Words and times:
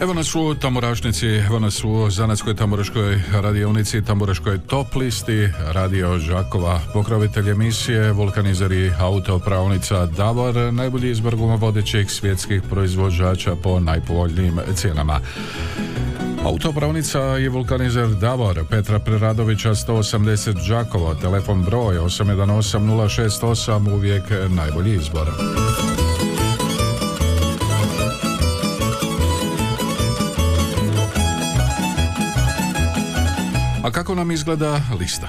Evo 0.00 0.14
nas 0.14 0.34
u 0.34 0.54
Tamorašnici, 0.54 1.26
evo 1.26 1.58
nas 1.58 1.84
u 1.84 2.10
Zanatskoj 2.10 2.56
Tamoraškoj 2.56 3.22
radionici, 3.32 4.04
Tamoraškoj 4.04 4.58
top 4.58 4.94
listi, 4.94 5.48
radio 5.72 6.18
Žakova, 6.18 6.80
pokrovitelj 6.92 7.50
emisije, 7.50 8.12
vulkanizeri 8.12 8.92
autopravnica 8.98 10.06
Davor, 10.06 10.54
najbolji 10.72 11.10
izbor 11.10 11.34
vodećih 11.34 12.10
svjetskih 12.10 12.62
proizvođača 12.70 13.56
po 13.62 13.80
najpovoljnijim 13.80 14.60
cijenama. 14.74 15.20
Autopravnica 16.44 17.20
je 17.20 17.48
vulkanizer 17.48 18.08
Davor 18.08 18.64
Petra 18.70 18.98
Preradovića 18.98 19.70
180 19.70 20.68
Đakovo, 20.68 21.14
telefon 21.14 21.62
broj 21.62 21.96
818068, 21.96 23.94
uvijek 23.94 24.24
najbolji 24.48 24.94
izbor. 24.94 25.26
Kako 33.96 34.14
nam 34.14 34.30
izgleda 34.30 34.80
lista? 35.00 35.28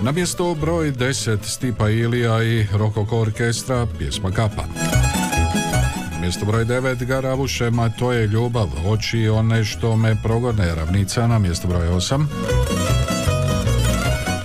Na 0.00 0.12
mjesto 0.12 0.54
broj 0.54 0.92
10 0.92 1.38
Stipa 1.42 1.90
Ilija 1.90 2.42
i 2.42 2.66
Rokoko 2.72 3.18
orkestra 3.18 3.86
pjesma 3.98 4.30
Kapa. 4.30 4.64
Mjesto 6.20 6.46
broj 6.46 6.64
9 6.64 7.04
Garavušema 7.04 7.88
To 7.88 8.12
je 8.12 8.26
ljubav, 8.26 8.68
oči 8.86 9.28
one 9.28 9.64
što 9.64 9.96
me 9.96 10.22
progone 10.22 10.74
ravnica 10.74 11.26
na 11.26 11.38
mjesto 11.38 11.68
broj 11.68 11.88
8. 11.88 12.26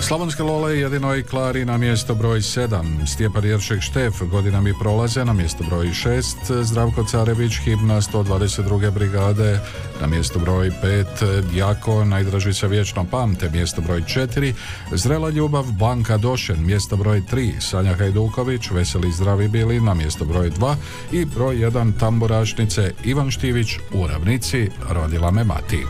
Slavonske 0.08 0.44
Lole 0.44 0.78
jedino 0.80 1.16
i 1.16 1.24
Klari 1.24 1.66
na 1.66 1.78
mjesto 1.78 2.16
broj 2.16 2.40
7, 2.40 3.06
Stjepan 3.06 3.44
Jeršek 3.44 3.82
Štef 3.82 4.14
godina 4.32 4.62
mi 4.62 4.74
prolaze 4.80 5.26
na 5.26 5.34
mjesto 5.34 5.64
broj 5.64 5.88
6, 5.88 6.64
Zdravko 6.64 7.04
Carević 7.04 7.58
himna 7.58 8.02
122. 8.02 8.92
brigade 8.92 9.60
na 10.02 10.08
mjesto 10.08 10.40
broj 10.40 10.72
5, 10.84 11.42
Djako 11.42 12.06
najdraži 12.06 12.54
se 12.54 12.68
vječno 12.68 13.06
pamte 13.12 13.50
mjesto 13.50 13.82
broj 13.82 14.02
4, 14.02 14.54
Zrela 14.92 15.30
ljubav 15.30 15.64
Banka 15.72 16.18
Došen 16.18 16.66
mjesto 16.66 16.98
broj 16.98 17.22
3, 17.32 17.60
Sanja 17.60 17.96
Hajduković 17.96 18.72
Veseli 18.72 19.12
zdravi 19.12 19.48
bili 19.48 19.82
na 19.82 19.94
mjesto 19.94 20.26
broj 20.26 20.52
2 20.52 20.76
i 21.12 21.26
broj 21.26 21.56
1 21.56 22.00
Tamburašnice 22.00 22.94
Ivan 23.04 23.32
Štivić 23.32 23.78
u 23.94 24.08
ravnici 24.08 24.70
Rodila 24.90 25.32
me 25.32 25.44
mati. 25.44 25.86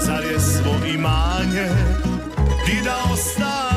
Zar 0.00 0.24
je 0.32 0.40
svo 0.40 0.86
imanje 0.94 1.68
ti 2.66 2.80
da 2.84 3.12
ostavio 3.12 3.73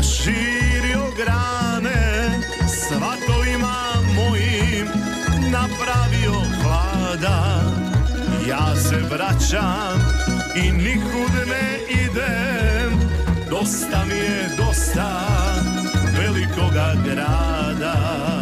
raširio 0.00 1.12
grane 1.16 2.40
svatovima 2.68 3.76
mojim 4.14 4.86
napravio 5.50 6.40
hlada. 6.62 7.60
Ja 8.48 8.76
se 8.76 8.96
vraćam 9.10 10.00
i 10.56 10.72
nikud 10.72 11.32
ne 11.48 11.78
idem 12.02 13.00
dosta 13.50 14.04
mi 14.08 14.18
je 14.18 14.48
dosta 14.56 15.26
velikoga 16.16 16.94
grada 17.04 18.39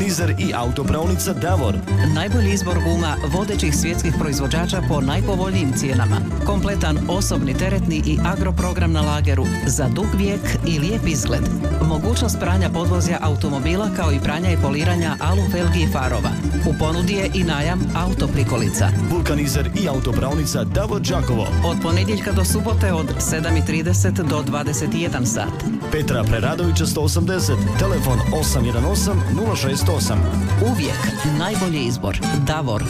vulkanizer 0.00 0.34
i 0.38 0.52
autopravnica 0.54 1.32
Davor. 1.32 1.74
Najbolji 2.14 2.52
izbor 2.52 2.78
guma 2.84 3.16
vodećih 3.28 3.76
svjetskih 3.76 4.14
proizvođača 4.18 4.82
po 4.88 5.00
najpovoljnijim 5.00 5.72
cijenama. 5.72 6.16
Kompletan 6.46 6.98
osobni, 7.08 7.54
teretni 7.54 8.02
i 8.06 8.18
agroprogram 8.24 8.92
na 8.92 9.00
lageru 9.00 9.46
za 9.66 9.88
dug 9.88 10.06
vijek 10.16 10.40
i 10.66 10.78
lijep 10.78 11.06
izgled. 11.06 11.42
Mogućnost 11.88 12.38
pranja 12.40 12.70
podvozja 12.70 13.18
automobila 13.22 13.90
kao 13.96 14.12
i 14.12 14.20
pranja 14.20 14.50
i 14.50 14.56
poliranja 14.62 15.16
alu 15.20 15.42
felgi 15.52 15.80
i 15.80 15.92
farova. 15.92 16.30
U 16.66 16.74
ponudi 16.78 17.12
je 17.12 17.30
i 17.34 17.44
najam 17.44 17.80
autoprikolica. 17.94 18.88
Vulkanizer 19.10 19.70
i 19.82 19.88
autopravnica 19.88 20.64
Davor 20.64 21.00
Đakovo. 21.00 21.46
Od 21.64 21.76
ponedjeljka 21.82 22.32
do 22.32 22.44
subote 22.44 22.92
od 22.92 23.06
7.30 23.06 24.28
do 24.28 24.42
21 24.42 25.24
sat. 25.24 25.64
Petra 25.92 26.24
Preradovića 26.24 26.84
180, 26.84 27.56
telefon 27.78 28.18
818 28.32 29.12
068. 29.34 30.16
Uvijek 30.72 30.98
najbolji 31.38 31.80
izbor. 31.80 32.18
Davor. 32.46 32.84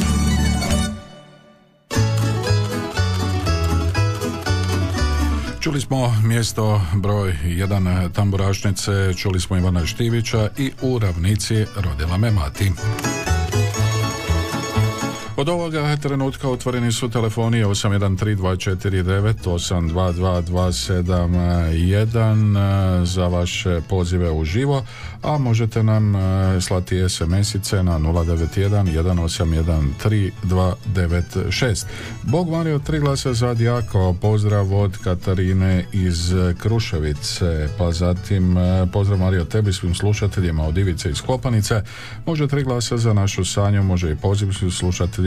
Čuli 5.60 5.80
smo 5.80 6.14
mjesto 6.24 6.80
broj 6.94 7.36
jedan 7.44 8.10
tamburašnice, 8.12 9.14
čuli 9.16 9.40
smo 9.40 9.56
Ivana 9.56 9.86
Štivića 9.86 10.48
i 10.58 10.72
u 10.82 10.98
ravnici 10.98 11.64
rodila 11.76 12.16
me 12.16 12.30
mati. 12.30 12.72
Od 15.40 15.48
ovoga 15.48 15.96
trenutka 15.96 16.48
otvoreni 16.48 16.92
su 16.92 17.08
telefoni 17.08 17.64
813249 17.64 19.48
za 23.04 23.26
vaše 23.26 23.80
pozive 23.88 24.30
u 24.30 24.44
živo, 24.44 24.84
a 25.22 25.38
možete 25.38 25.82
nam 25.82 26.16
e, 26.16 26.18
slati 26.60 26.96
SMS-ice 26.96 27.82
na 27.82 27.98
091 27.98 29.92
181 30.44 31.84
Bog 32.22 32.50
Mario, 32.50 32.78
tri 32.78 33.00
glasa 33.00 33.34
za 33.34 33.54
Djako, 33.54 34.14
pozdrav 34.20 34.74
od 34.74 34.98
Katarine 35.04 35.84
iz 35.92 36.32
Kruševice, 36.58 37.68
pa 37.78 37.92
zatim 37.92 38.58
e, 38.58 38.86
pozdrav 38.92 39.18
Mario 39.18 39.44
tebi 39.44 39.72
svim 39.72 39.94
slušateljima 39.94 40.66
od 40.66 40.78
Ivice 40.78 41.10
iz 41.10 41.20
Klopanice, 41.22 41.82
može 42.26 42.48
tri 42.48 42.62
glasa 42.62 42.96
za 42.96 43.12
našu 43.12 43.44
Sanju, 43.44 43.82
može 43.82 44.12
i 44.12 44.16
poziv 44.16 44.52
svim 44.52 44.70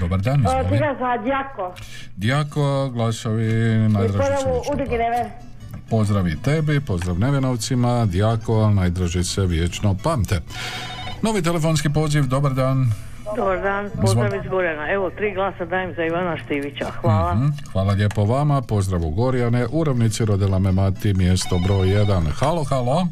Dobar 0.00 0.20
dan, 0.20 0.40
izvoli. 0.40 0.78
za 0.78 1.16
Djako. 1.24 1.74
Djako, 2.16 2.90
glasovi 2.90 3.52
najdraži 3.88 4.44
Pozdrav 5.90 6.28
i 6.28 6.42
tebi, 6.42 6.80
pozdrav 6.80 7.18
Nevenovcima, 7.18 8.06
Djako, 8.06 8.70
najdraži 8.70 9.24
se 9.24 9.46
vječno 9.46 9.96
pamte. 10.02 10.40
Novi 11.22 11.42
telefonski 11.42 11.92
poziv, 11.92 12.26
dobar 12.26 12.54
dan. 12.54 12.92
Dobar 13.36 13.62
dan, 13.62 13.90
pozdrav 14.02 14.34
iz 14.34 14.50
Gorjana. 14.50 14.90
Evo, 14.92 15.10
tri 15.10 15.34
glasa 15.34 15.64
dajem 15.64 15.94
za 15.94 16.04
Ivana 16.04 16.36
Štivića. 16.36 16.90
Hvala. 17.00 17.34
mm 17.34 17.52
Hvala 17.72 17.92
lijepo 17.92 18.24
vama, 18.24 18.62
pozdrav 18.62 19.04
u 19.04 19.10
Gorjane. 19.10 19.66
U 19.72 19.84
ravnici 19.84 20.24
rodila 20.24 20.58
me 20.58 20.72
mati, 20.72 21.14
mjesto 21.14 21.58
broj 21.66 21.86
1. 21.86 22.30
Halo, 22.30 22.64
halo. 22.64 23.06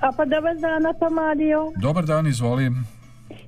A 0.00 0.12
pa 0.16 0.24
dobar 0.24 0.56
dan, 0.56 1.14
Mario. 1.14 1.72
Dobar 1.76 2.04
dan, 2.04 2.26
izvolim. 2.26 2.86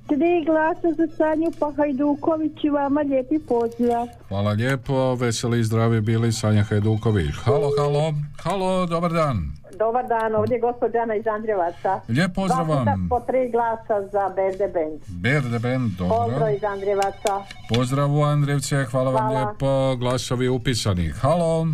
Tri 0.07 0.45
glasa 0.45 0.89
za 0.97 1.15
Sanju 1.17 1.51
pa 1.59 1.71
Hajduković 1.77 2.63
i 2.63 2.69
vama 2.69 3.01
lijepi 3.01 3.39
pozdrav. 3.47 4.07
Hvala 4.27 4.51
lijepo, 4.51 5.15
veseli 5.15 5.59
i 5.59 5.63
zdravi 5.63 6.01
bili 6.01 6.31
Sanja 6.31 6.63
Hajduković. 6.63 7.35
Halo, 7.43 7.69
halo, 7.77 8.13
halo, 8.43 8.85
dobar 8.85 9.11
dan. 9.11 9.60
Dobar 9.83 10.07
dan, 10.07 10.35
ovdje 10.35 10.55
je 10.55 10.61
gospođana 10.61 11.15
iz 11.15 11.27
Andrevaca. 11.27 11.91
Lijep 12.09 12.31
pozdrav 12.35 12.69
vam. 12.69 13.07
po 13.09 13.19
tri 13.19 13.51
glasa 13.51 13.97
za 14.11 14.23
Berde 14.35 14.67
Band. 14.75 14.99
Berde 15.21 15.59
Band, 15.59 15.91
dobro. 15.91 16.15
Pozdrav 16.17 16.53
iz 16.55 16.63
Andrevaca. 16.63 17.33
Pozdrav 17.69 18.09
u 18.11 18.21
Andrevce, 18.23 18.85
hvala, 18.91 19.11
vam 19.11 19.29
lijepo. 19.35 19.95
Glasovi 19.95 20.47
upisani. 20.49 21.07
Halo. 21.21 21.67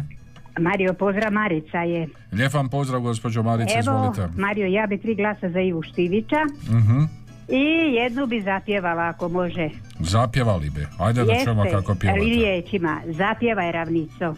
Mario, 0.60 0.94
pozdrav 0.94 1.32
Marica 1.34 1.78
je. 1.78 2.08
Lijep 2.32 2.54
vam 2.54 2.70
pozdrav, 2.70 3.02
gospođo 3.02 3.44
Marica, 3.44 3.74
Evo, 3.74 3.80
izvolite. 3.80 4.28
Mario, 4.38 4.68
ja 4.68 4.88
bi 4.88 4.98
tri 4.98 5.16
glasa 5.16 5.50
za 5.50 5.60
Ivu 5.60 5.82
Štivića. 5.82 6.42
uh 6.70 7.10
I 7.50 7.94
jednu 7.94 8.26
bi 8.26 8.42
zapjevala 8.42 9.04
ako 9.04 9.30
može. 9.30 9.70
Zapjevali 10.00 10.70
bi. 10.70 10.88
Ajde 11.00 11.24
da 11.24 11.34
čujemo 11.44 11.64
kako 11.72 11.96
pjevate. 11.96 12.22
riječima. 12.22 13.02
Zapjevaj 13.06 13.72
ravnico. 13.72 14.36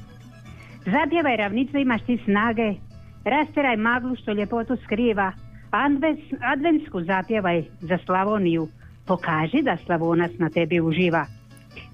Zapjevaj 0.85 1.37
ravnico, 1.37 1.77
imaš 1.77 2.01
ti 2.01 2.19
snage. 2.25 2.88
Rasteraj 3.25 3.77
maglu 3.77 4.15
što 4.15 4.31
ljepotu 4.31 4.77
skriva. 4.83 5.31
Advents, 5.71 6.23
adventsku 6.41 7.01
zapjevaj 7.01 7.63
za 7.79 7.97
Slavoniju. 8.05 8.67
Pokaži 9.07 9.61
da 9.61 9.77
Slavonac 9.85 10.31
na 10.37 10.49
tebi 10.49 10.79
uživa. 10.79 11.25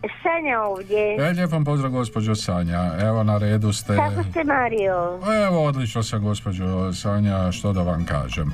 Sanja 0.00 0.60
ovdje. 0.60 1.16
E, 1.18 1.30
lijep 1.32 1.52
vam 1.52 1.64
pozdrav 1.64 1.90
gospođo 1.90 2.34
Sanja. 2.34 2.90
Evo 3.00 3.22
na 3.22 3.38
redu 3.38 3.72
ste. 3.72 3.96
Kako 3.96 4.22
ste 4.30 4.44
Mario? 4.44 5.18
Evo 5.46 5.64
odlično 5.64 6.02
sam 6.02 6.22
gospođo 6.22 6.92
Sanja, 6.92 7.52
što 7.52 7.72
da 7.72 7.82
vam 7.82 8.04
kažem. 8.04 8.52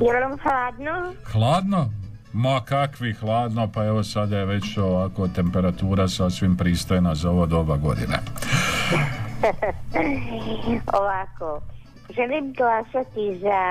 Je 0.00 0.20
vam 0.20 0.38
hladno? 0.38 1.12
Hladno? 1.32 1.90
Ma 2.32 2.60
kakvi 2.64 3.12
hladno, 3.12 3.70
pa 3.74 3.84
evo 3.84 4.02
sada 4.02 4.38
je 4.38 4.46
već 4.46 4.78
ovako 4.78 5.28
temperatura 5.28 6.08
sasvim 6.08 6.56
pristojna 6.56 7.14
za 7.14 7.30
ovo 7.30 7.46
doba 7.46 7.76
godine. 7.76 8.18
Ovako, 11.00 11.60
Želim 12.12 12.52
glasati 12.52 13.38
za 13.38 13.62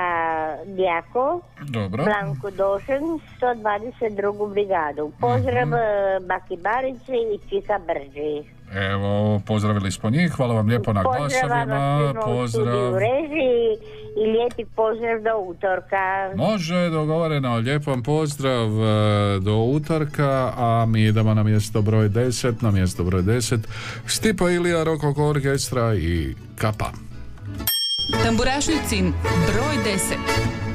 Djako, 0.66 1.40
Dobro. 1.62 2.04
Blanku 2.04 2.50
Došen, 2.52 3.02
122. 3.36 4.46
brigadu. 4.48 5.12
Pozdrav 5.20 5.66
Mhm. 5.66 5.74
eh, 5.74 5.78
Baki 6.22 6.56
Barici 6.58 7.12
i 7.34 7.38
Čika 7.40 7.78
Brđi. 7.80 8.48
Evo, 8.84 9.40
pozdravili 9.40 9.92
smo 9.92 10.10
njih, 10.10 10.30
hvala 10.30 10.54
vam 10.54 10.66
lijepo 10.66 10.92
na 10.92 11.02
Pozdrav 11.02 11.28
glasovima, 11.48 12.14
pozdrav. 12.16 12.92
u 12.92 12.98
režiji 12.98 13.76
i 14.16 14.26
lijepi 14.28 14.64
pozdrav 14.66 15.20
do 15.20 15.38
utorka. 15.40 16.32
Može, 16.36 16.90
dogovoreno, 16.90 17.56
lijep 17.56 17.86
vam 17.86 18.02
pozdrav 18.02 18.66
e, 18.66 18.92
do 19.40 19.56
utorka, 19.56 20.22
a 20.56 20.86
mi 20.88 21.02
idemo 21.02 21.34
na 21.34 21.42
mjesto 21.42 21.82
broj 21.82 22.08
10, 22.08 22.62
na 22.62 22.70
mjesto 22.70 23.04
broj 23.04 23.22
10, 23.22 23.58
Stipa 24.06 24.50
Ilija, 24.50 24.84
Rokok 24.84 25.18
orkestra 25.18 25.94
i 25.94 26.34
Kapa. 26.56 26.90
Tamburašnicin 28.10 29.12
broj 29.46 29.76
10. 29.84 30.71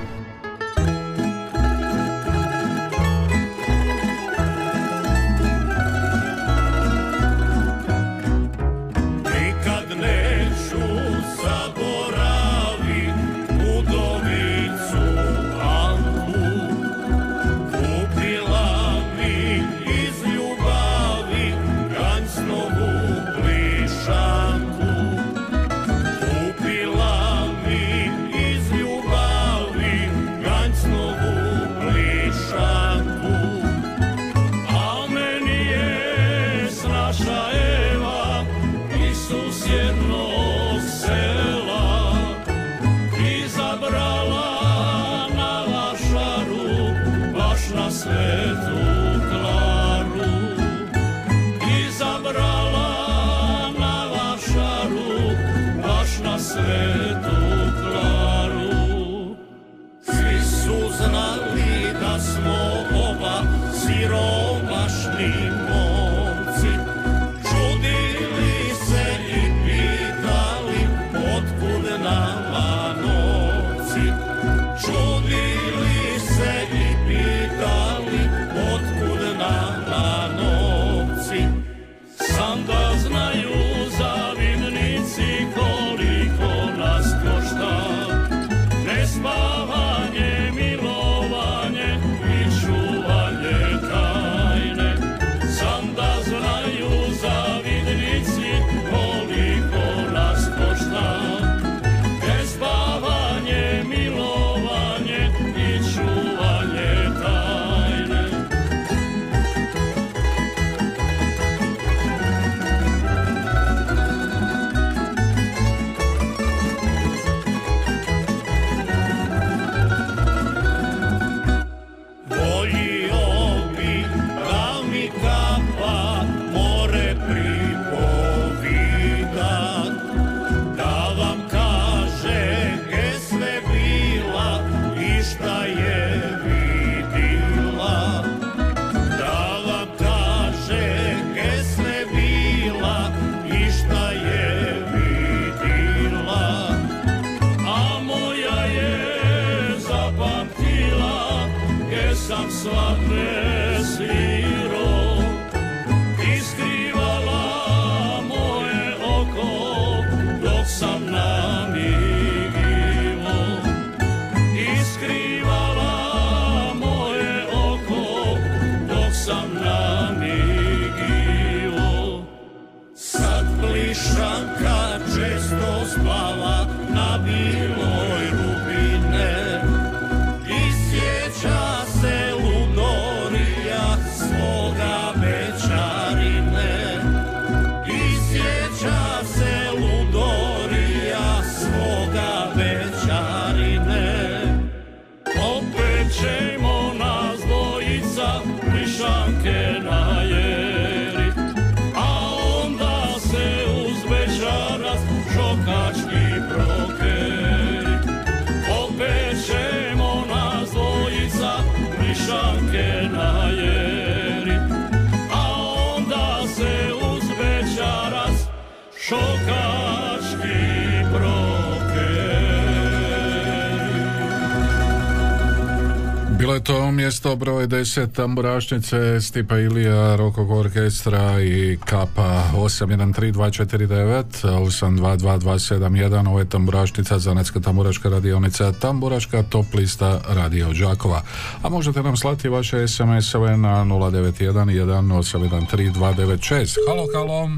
mjesto 226.98 227.36
broj 227.36 227.68
10 227.68 228.12
tamburašnice 228.12 229.22
Stipa 229.22 229.58
Ilija, 229.58 230.16
Rokog 230.16 230.52
orkestra 230.52 231.42
i 231.42 231.78
Kapa. 231.86 232.44
813249 232.56 234.24
822271 234.44 236.28
ovo 236.28 236.40
je 236.40 236.50
tamburašnica 236.50 237.20
Zanetska 237.20 237.60
tamburaška 237.60 238.10
radionica 238.10 238.72
Tamburaška 238.72 239.44
top 239.44 239.66
lista 239.74 240.22
Radio 240.28 240.74
Đakova. 240.74 241.22
A 241.62 241.70
možete 241.70 242.04
nam 242.04 242.18
slati 242.18 242.50
vaše 242.50 242.88
SMS-ove 242.88 243.58
na 243.58 243.86
091 243.86 244.86
1813296 244.86 246.76
Halo, 246.88 247.08
halo. 247.14 247.50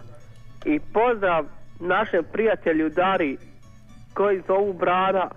i 0.64 0.80
pozdrav 0.80 1.44
našem 1.80 2.24
prijatelju 2.32 2.88
Dari 2.90 3.36
koji 4.14 4.42
zovu 4.46 4.72
Brana. 4.72 5.30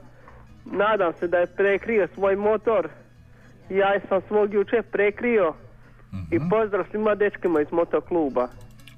Nadam 0.65 1.13
se 1.19 1.27
da 1.27 1.37
je 1.37 1.47
prekrio 1.47 2.07
svoj 2.15 2.35
motor. 2.35 2.89
Ja 3.69 3.99
sam 4.09 4.21
svog 4.27 4.53
jučer 4.53 4.83
prekrio. 4.83 5.53
I 6.31 6.35
Mhm. 6.35 6.49
pozdrav 6.49 6.85
svima 6.91 7.15
dečkima 7.15 7.61
iz 7.61 7.67
motokluba. 7.71 8.47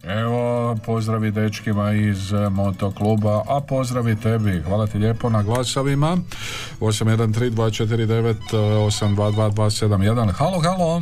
Evo, 0.04 0.76
pozdravi 0.86 1.32
dečkima 1.32 1.92
iz 1.92 2.34
e, 2.34 2.50
motokluba, 2.50 3.44
a 3.48 3.62
pozdravi 3.62 4.16
tebi. 4.16 4.62
Hvala 4.62 4.88
ti 4.88 4.98
lijepo 4.98 5.30
na 5.30 5.44
glasovima. 5.44 6.18
813249822271. 8.96 10.32
Halo, 10.32 10.60
halo. 10.60 11.02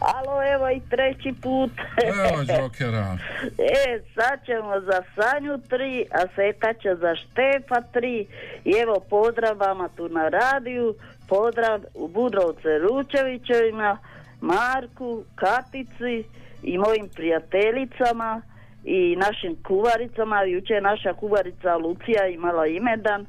Alo, 0.00 0.42
evo 0.54 0.70
i 0.70 0.80
treći 0.90 1.34
put. 1.42 1.70
Evo 2.04 2.42
Jokera. 2.62 3.18
E, 3.58 4.00
sad 4.14 4.46
ćemo 4.46 4.80
za 4.80 5.02
Sanju 5.14 5.58
tri, 5.68 6.04
a 6.12 6.26
Seka 6.34 6.72
će 6.72 6.94
za 7.00 7.14
Štefa 7.14 7.80
tri. 7.92 8.26
I 8.64 8.72
evo 8.82 9.00
pozdrav 9.10 9.58
vama 9.58 9.88
tu 9.96 10.08
na 10.08 10.28
radiju, 10.28 10.94
pozdrav 11.28 11.80
u 11.94 12.08
Budrovce 12.08 12.78
Ručevićevima, 12.78 13.98
Marku, 14.40 15.24
Katici 15.34 16.24
i 16.62 16.78
mojim 16.78 17.08
prijateljicama 17.14 18.42
i 18.84 19.16
našim 19.16 19.56
kuvaricama. 19.62 20.42
Jučer 20.42 20.76
je 20.76 20.80
naša 20.80 21.12
kuvarica 21.14 21.76
Lucija 21.76 22.26
imala 22.26 22.66
imedan, 22.66 23.26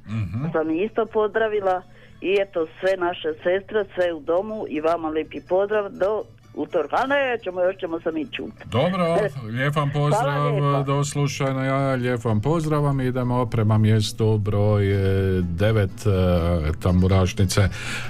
sam 0.52 0.70
ih 0.70 0.86
isto 0.86 1.06
pozdravila. 1.06 1.82
I 2.22 2.38
eto 2.42 2.68
sve 2.80 2.98
naše 2.98 3.34
sestre, 3.34 3.86
sve 3.96 4.14
u 4.14 4.20
domu 4.20 4.66
i 4.70 4.82
vama 4.82 5.10
lijepi 5.10 5.42
pozdrav 5.50 5.90
do 5.90 6.24
utorka. 6.58 6.96
A 6.96 7.08
ne, 7.08 7.38
ćemo, 7.44 7.62
još 7.62 7.76
ćemo 7.78 8.00
se 8.00 8.12
mi 8.12 8.26
čuti. 8.32 8.64
Dobro, 8.66 9.18
lijep 9.50 9.76
vam 9.76 9.92
pozdrav, 9.94 10.84
do 10.86 11.04
slušanja, 11.04 11.94
lijep 11.94 12.26
vam 12.26 12.42
pozdrav, 12.42 12.84
vam 12.84 13.02
idemo 13.02 13.46
prema 13.46 13.78
mjestu 13.78 14.38
broj 14.38 14.84
9 14.84 16.74
tamburašnice. 16.80 17.70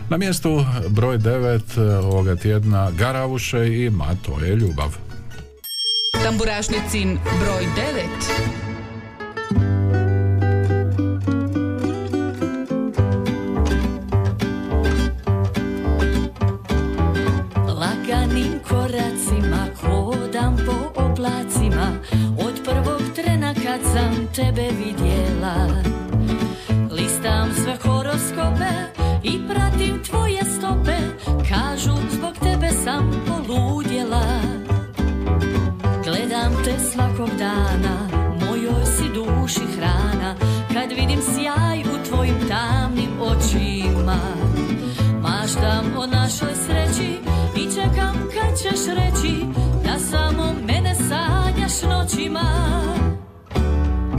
Na 0.10 0.18
mjestu 0.18 0.50
broj 0.90 1.18
9 1.18 2.04
ovoga 2.04 2.36
tjedna 2.36 2.92
Garavuše 2.92 3.68
i 3.68 3.90
Ma 3.90 4.08
to 4.26 4.46
je 4.46 4.56
ljubav. 4.56 4.98
Tamburašnicin 6.24 7.20
broj 7.42 7.66
9. 9.52 10.07
koracima 18.88 19.68
hodam 19.82 20.58
po 20.66 21.02
oblacima. 21.02 21.92
Od 22.40 22.54
prvog 22.66 23.02
trena 23.16 23.54
kad 23.54 23.82
sam 23.94 24.28
tebe 24.36 24.70
vidjela 24.78 25.68
Listam 26.92 27.50
sve 27.64 27.78
horoskope 27.84 28.72
i 29.24 29.40
pratim 29.48 30.04
tvoje 30.04 30.42
stope. 30.46 30.98
Kažu 31.50 31.96
zbog 32.12 32.34
tebe 32.44 32.70
sam 32.84 33.12
poludjela. 33.28 34.26
Gledam 36.04 36.64
te 36.66 36.80
svakog 36.92 37.30
dana, 37.40 38.10
mojoj 38.46 38.86
si 38.86 39.04
duši 39.14 39.66
hrana. 39.78 40.36
Kad 40.74 40.90
vidim 40.90 41.20
sjaj 41.22 41.77
sanjaš 51.78 51.98
noćima. 51.98 52.42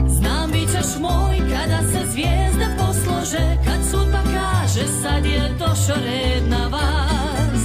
Znam 0.07 0.51
bit 0.51 0.69
ćeš 0.71 0.99
moj 0.99 1.37
kada 1.37 1.91
se 1.91 2.11
zvijezde 2.11 2.67
poslože 2.77 3.57
Kad 3.65 3.91
sudba 3.91 4.19
kaže 4.23 4.87
sad 5.01 5.25
je 5.25 5.55
došao 5.59 5.95
red 5.95 6.49
na 6.49 6.67
vas. 6.67 7.63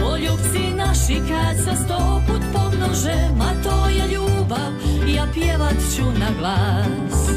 Poljubci 0.00 0.74
naši 0.76 1.22
kad 1.28 1.56
se 1.64 1.84
sto 1.84 2.22
put 2.26 2.42
pomnože 2.52 3.28
Ma 3.38 3.52
to 3.62 3.88
je 3.88 4.08
ljubav, 4.08 4.72
ja 5.16 5.26
pjevat 5.34 5.76
ću 5.96 6.04
na 6.04 6.30
glas. 6.38 7.30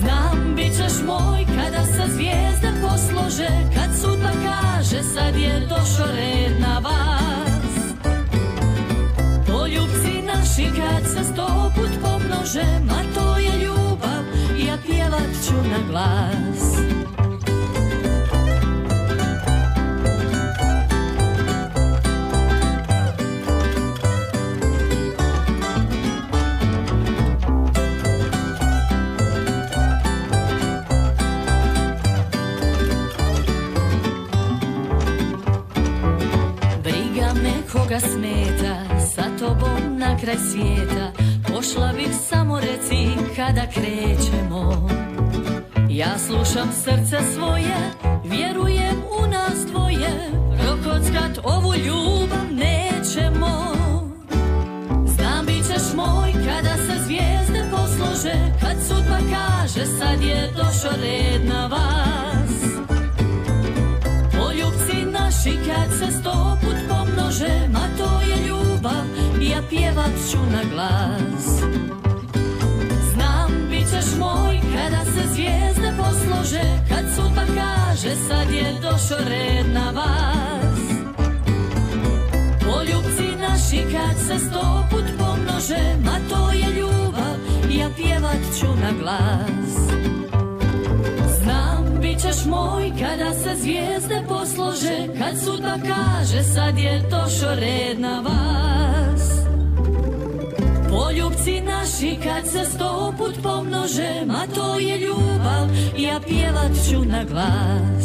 Znam 0.00 0.54
bit 0.56 0.76
ćeš 0.76 1.02
moj 1.06 1.44
kada 1.44 1.84
se 1.86 2.12
zvijezde 2.12 2.72
poslože 2.82 3.48
Kad 3.74 4.00
sudba 4.00 4.30
kaže 4.44 5.02
sad 5.02 5.36
je 5.36 5.60
došao 5.68 6.06
red 6.06 6.60
na 6.60 6.78
vas 6.78 7.19
Poljubci 9.70 10.22
naši 10.26 10.66
kad 10.76 11.04
se 11.12 11.24
sto 11.32 11.72
put 11.74 11.90
pomnože 12.02 12.64
Ma 12.86 13.02
to 13.14 13.36
je 13.36 13.64
ljubav, 13.64 14.24
ja 14.66 14.78
pjevat 14.86 15.30
ću 15.46 15.54
na 15.54 15.78
glas. 15.90 16.80
Koga 37.72 38.00
smeta, 38.00 38.89
tobom 39.40 39.98
na 39.98 40.18
kraj 40.18 40.36
svijeta. 40.36 41.12
Pošla 41.48 41.92
bih 41.96 42.08
samo 42.28 42.60
reci 42.60 43.06
kada 43.36 43.66
krećemo. 43.74 44.88
Ja 45.88 46.18
slušam 46.18 46.68
srce 46.72 47.18
svoje, 47.34 47.76
vjerujem 48.24 48.96
u 49.18 49.26
nas 49.26 49.66
dvoje. 49.70 50.30
Prokockat 50.58 51.38
ovu 51.44 51.74
ljubav 51.74 52.46
nećemo. 52.52 53.74
Znam 55.06 55.46
bit 55.46 55.66
ćeš 55.66 55.94
moj 55.96 56.32
kada 56.32 56.76
se 56.76 57.04
zvijezde 57.04 57.64
poslože. 57.70 58.34
Kad 58.60 58.76
sudba 58.88 59.18
kaže 59.30 59.86
sad 59.86 60.22
je 60.22 60.50
došao 60.56 60.92
red 61.02 61.44
na 61.44 61.66
vas. 61.66 62.60
Poljubci 64.38 65.04
naši 65.12 65.58
kad 65.66 65.98
se 65.98 66.18
sto 66.20 66.58
put 66.60 66.76
pomnože 66.88 67.68
Ma 67.72 67.88
to 67.98 68.20
je 68.30 68.48
ljubav, 68.48 68.69
ja 69.40 69.62
pjevat 69.70 70.10
ću 70.30 70.38
na 70.52 70.62
glas. 70.72 71.60
Znam 73.12 73.50
bit 73.70 73.90
ćeš 73.90 74.18
moj 74.18 74.60
kada 74.74 75.04
se 75.04 75.28
zvijezde 75.32 75.92
poslože 75.98 76.62
Kad 76.88 77.04
sudba 77.16 77.42
kaže 77.46 78.08
je 78.56 78.80
došo 78.82 79.24
red 79.28 79.66
na 79.72 79.90
vas. 79.90 80.80
Poljubci 82.60 83.36
naši 83.40 83.84
kad 83.92 84.16
se 84.26 84.46
sto 84.46 84.86
put 84.90 85.04
pomnože 85.18 85.96
Ma 86.04 86.18
to 86.28 86.50
je 86.50 86.80
ljubav, 86.80 87.36
ja 87.70 87.90
pjevat 87.96 88.58
ću 88.60 88.66
na 88.66 88.92
glas 89.02 89.69
bit 92.22 92.34
ćeš 92.34 92.44
moj 92.44 92.92
kada 93.00 93.32
se 93.32 93.56
zvijezde 93.60 94.22
poslože 94.28 95.06
Kad 95.18 95.38
sudba 95.44 95.74
kaže 95.88 96.42
sad 96.42 96.78
je 96.78 97.02
došo 97.10 97.54
red 97.54 98.00
na 98.00 98.20
vas. 98.20 99.30
Poljubci 100.90 101.60
naši 101.60 102.18
kad 102.24 102.46
se 102.46 102.64
sto 102.64 103.14
put 103.18 103.34
pomnože 103.42 104.24
Ma 104.26 104.46
to 104.54 104.78
je 104.78 104.98
ljubav, 104.98 105.68
ja 105.98 106.20
pjevat 106.26 106.72
ću 106.90 107.04
na 107.04 107.24
glas. 107.24 108.04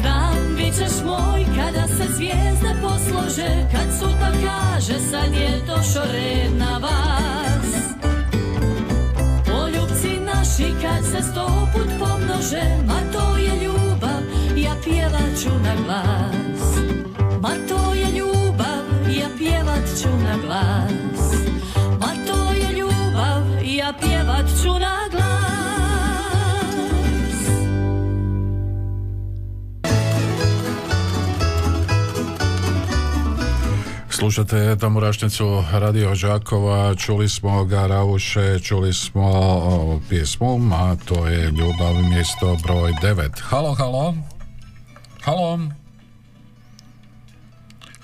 Znam, 0.00 0.56
bit 0.56 0.74
ćeš 0.74 1.04
moj 1.04 1.44
kada 1.56 1.88
se 1.88 2.12
zvijezde 2.16 2.74
poslože 2.82 3.68
Kad 3.72 3.98
sudba 4.00 4.30
kaže 4.44 5.00
sad 5.10 5.34
je 5.34 5.62
došo 5.66 6.12
red 6.12 6.52
na 6.58 6.78
vas 6.78 7.87
Naši 10.58 10.72
kad 10.82 11.04
se 11.04 11.22
sto 11.22 11.68
put 11.72 11.88
pomnože 11.98 12.62
Ma 12.86 13.00
to 13.12 13.36
je 13.36 13.64
ljubav, 13.64 14.22
ja 14.56 14.74
pjevat 14.84 15.42
ću 15.42 15.48
na 15.48 15.74
glas. 15.84 16.76
Ma 17.42 17.50
to 17.68 17.94
je 17.94 18.18
ljubav, 18.18 18.84
ja 19.10 19.28
pjevat 19.38 19.84
ću 20.02 20.08
na 20.08 20.36
glas. 20.46 21.32
Ma 22.00 22.06
to 22.26 22.52
je 22.52 22.78
ljubav, 22.78 23.42
ja 23.62 23.92
pjevat 24.00 24.46
ću 24.62 24.68
na 24.68 24.78
glas 24.78 25.07
Slušate 34.18 34.76
Tamburašnicu 34.80 35.44
Radio 35.72 36.14
Žakova, 36.14 36.94
čuli 36.94 37.28
smo 37.28 37.64
ga 37.64 37.86
Rauše, 37.86 38.58
čuli 38.58 38.92
smo 38.92 39.30
o, 39.30 40.00
pjesmu, 40.08 40.60
a 40.74 40.96
to 41.08 41.26
je 41.26 41.44
Ljubav 41.44 41.94
mjesto 42.10 42.56
broj 42.66 42.92
9. 43.02 43.40
Halo, 43.40 43.74
halo? 43.74 44.14
Halo? 45.24 45.58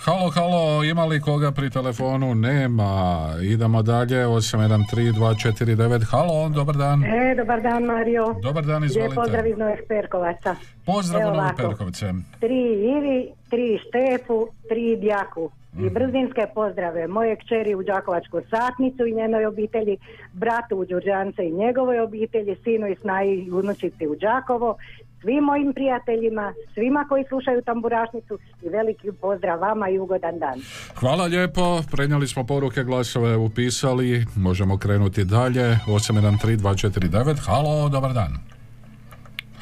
Halo, 0.05 0.31
halo, 0.31 0.85
ima 0.85 1.05
li 1.05 1.20
koga 1.20 1.53
pri 1.53 1.70
telefonu? 1.70 2.35
Nema. 2.35 3.24
Idemo 3.42 3.83
dalje, 3.83 4.27
813249. 4.27 6.05
Halo, 6.11 6.48
dobar 6.48 6.77
dan. 6.77 7.05
E, 7.05 7.35
dobar 7.35 7.62
dan 7.62 7.85
Mario. 7.85 8.35
Dobar 8.42 8.64
dan, 8.64 8.85
izvolite. 8.85 9.14
pozdrav 9.14 9.46
iz 9.46 9.59
Novih 9.59 9.81
Perkovaca. 9.88 10.57
Pozdrav 10.87 11.35
u. 11.35 11.37
Perkovce. 11.57 12.12
Tri 12.40 12.62
Ivi, 12.96 13.33
tri 13.50 13.79
Štefu, 13.88 14.48
tri 14.68 14.96
Djaku. 14.96 15.50
I 15.78 15.90
brzinske 15.90 16.46
pozdrave 16.54 17.06
moje 17.08 17.37
kćeri 17.37 17.74
u 17.74 17.82
Đakovačku 17.82 18.40
satnicu 18.50 19.06
i 19.06 19.14
njenoj 19.14 19.46
obitelji, 19.46 19.96
bratu 20.32 20.76
u 20.76 20.84
Đurđance 20.84 21.42
i 21.46 21.52
njegovoj 21.52 22.00
obitelji, 22.00 22.56
sinu 22.64 22.87
i 22.88 22.96
snaji 23.00 23.44
i 23.44 23.50
unučici 23.50 24.06
u 24.06 24.16
Đakovo, 24.16 24.76
svim 25.20 25.44
mojim 25.44 25.72
prijateljima, 25.74 26.52
svima 26.74 27.06
koji 27.08 27.24
slušaju 27.28 27.62
tamburašnicu 27.62 28.38
i 28.62 28.68
veliki 28.68 29.12
pozdrav 29.20 29.60
vama 29.60 29.88
i 29.88 29.98
ugodan 29.98 30.38
dan. 30.38 30.60
Hvala 30.94 31.24
lijepo, 31.24 31.82
prenijeli 31.90 32.26
smo 32.26 32.44
poruke, 32.46 32.84
glasove 32.84 33.37
upisali, 33.37 34.26
možemo 34.37 34.78
krenuti 34.78 35.24
dalje, 35.24 35.78
813249, 35.87 37.46
halo, 37.46 37.88
dobar 37.88 38.12
dan. 38.12 38.32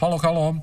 Halo, 0.00 0.18
halo. 0.18 0.54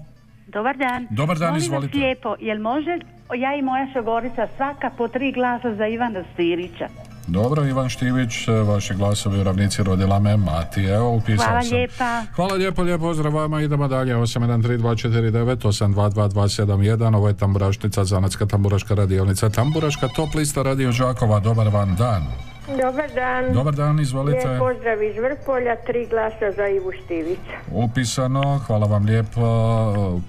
Dobar 0.48 0.78
dan. 0.78 1.08
Dobar 1.10 1.38
dan, 1.38 1.48
Molim 1.48 1.56
vas 1.56 1.64
izvolite. 1.64 1.98
lijepo, 1.98 2.36
jel 2.40 2.60
može 2.60 2.98
ja 3.36 3.56
i 3.56 3.62
moja 3.62 3.88
šogorica 3.94 4.48
svaka 4.58 4.90
po 4.98 5.08
tri 5.08 5.32
glasa 5.32 5.76
za 5.76 5.88
Ivana 5.88 6.24
Stirića? 6.34 6.88
Dobro, 7.28 7.66
Ivan 7.66 7.90
Štivić, 7.90 8.48
vaši 8.68 8.94
glasovi 8.94 9.40
u 9.40 9.44
ravnici 9.44 9.84
rodila 9.84 10.20
me 10.20 10.38
Mati, 10.38 10.84
evo, 10.84 11.10
upisao 11.16 11.46
Hvala 11.46 11.62
sam. 11.62 11.78
lijepa. 11.78 12.22
Hvala 12.36 12.54
lijepo, 12.54 12.82
lijep 12.82 13.02
pozdrav 13.02 13.34
vama, 13.34 13.62
idemo 13.62 13.88
dalje, 13.88 14.16
813249, 14.16 15.56
822271, 15.56 17.16
ovo 17.16 17.28
je 17.28 17.38
Tamburašnica, 17.38 18.06
Zanatska 18.06 18.46
tamburaška 18.46 18.96
radionica, 18.96 19.50
Tamburaška 19.50 20.08
top 20.08 20.36
lista 20.36 20.62
Radio 20.64 20.92
Žakova, 20.92 21.40
dobar 21.40 21.68
vam 21.68 21.96
dan. 21.96 22.24
Dobar 22.68 23.10
dan. 23.16 23.54
Dobar 23.54 23.74
dan, 23.74 24.00
izvolite. 24.00 24.48
Lijep 24.48 24.60
pozdrav 24.60 25.04
iz 25.04 25.16
Vrpolja, 25.16 25.76
tri 25.88 26.08
glasa 26.10 26.52
za 26.56 26.68
Ivu 26.68 26.92
Štivić. 27.04 27.40
Upisano, 27.72 28.60
hvala 28.68 28.88
vam 28.88 29.06
lijepo, 29.06 29.42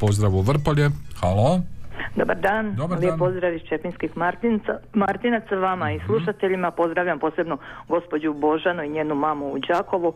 pozdrav 0.01 0.35
u 0.35 0.41
Vrpolje, 0.41 0.91
halo. 1.21 1.61
Dobar 2.17 2.37
dan, 2.37 2.75
Dobar 2.75 2.99
lijep 2.99 3.11
dan. 3.11 3.19
pozdrav 3.19 3.55
iz 3.55 3.63
Čepinskih 3.69 4.17
Martinca, 4.17 4.79
Martinaca 4.95 5.55
vama 5.55 5.93
i 5.93 6.01
slušateljima. 6.07 6.71
Pozdravljam 6.71 7.19
posebno 7.19 7.57
gospođu 7.89 8.33
Božanu 8.33 8.83
i 8.83 8.89
njenu 8.89 9.15
mamu 9.15 9.53
u 9.53 9.59
Đakovu 9.59 10.15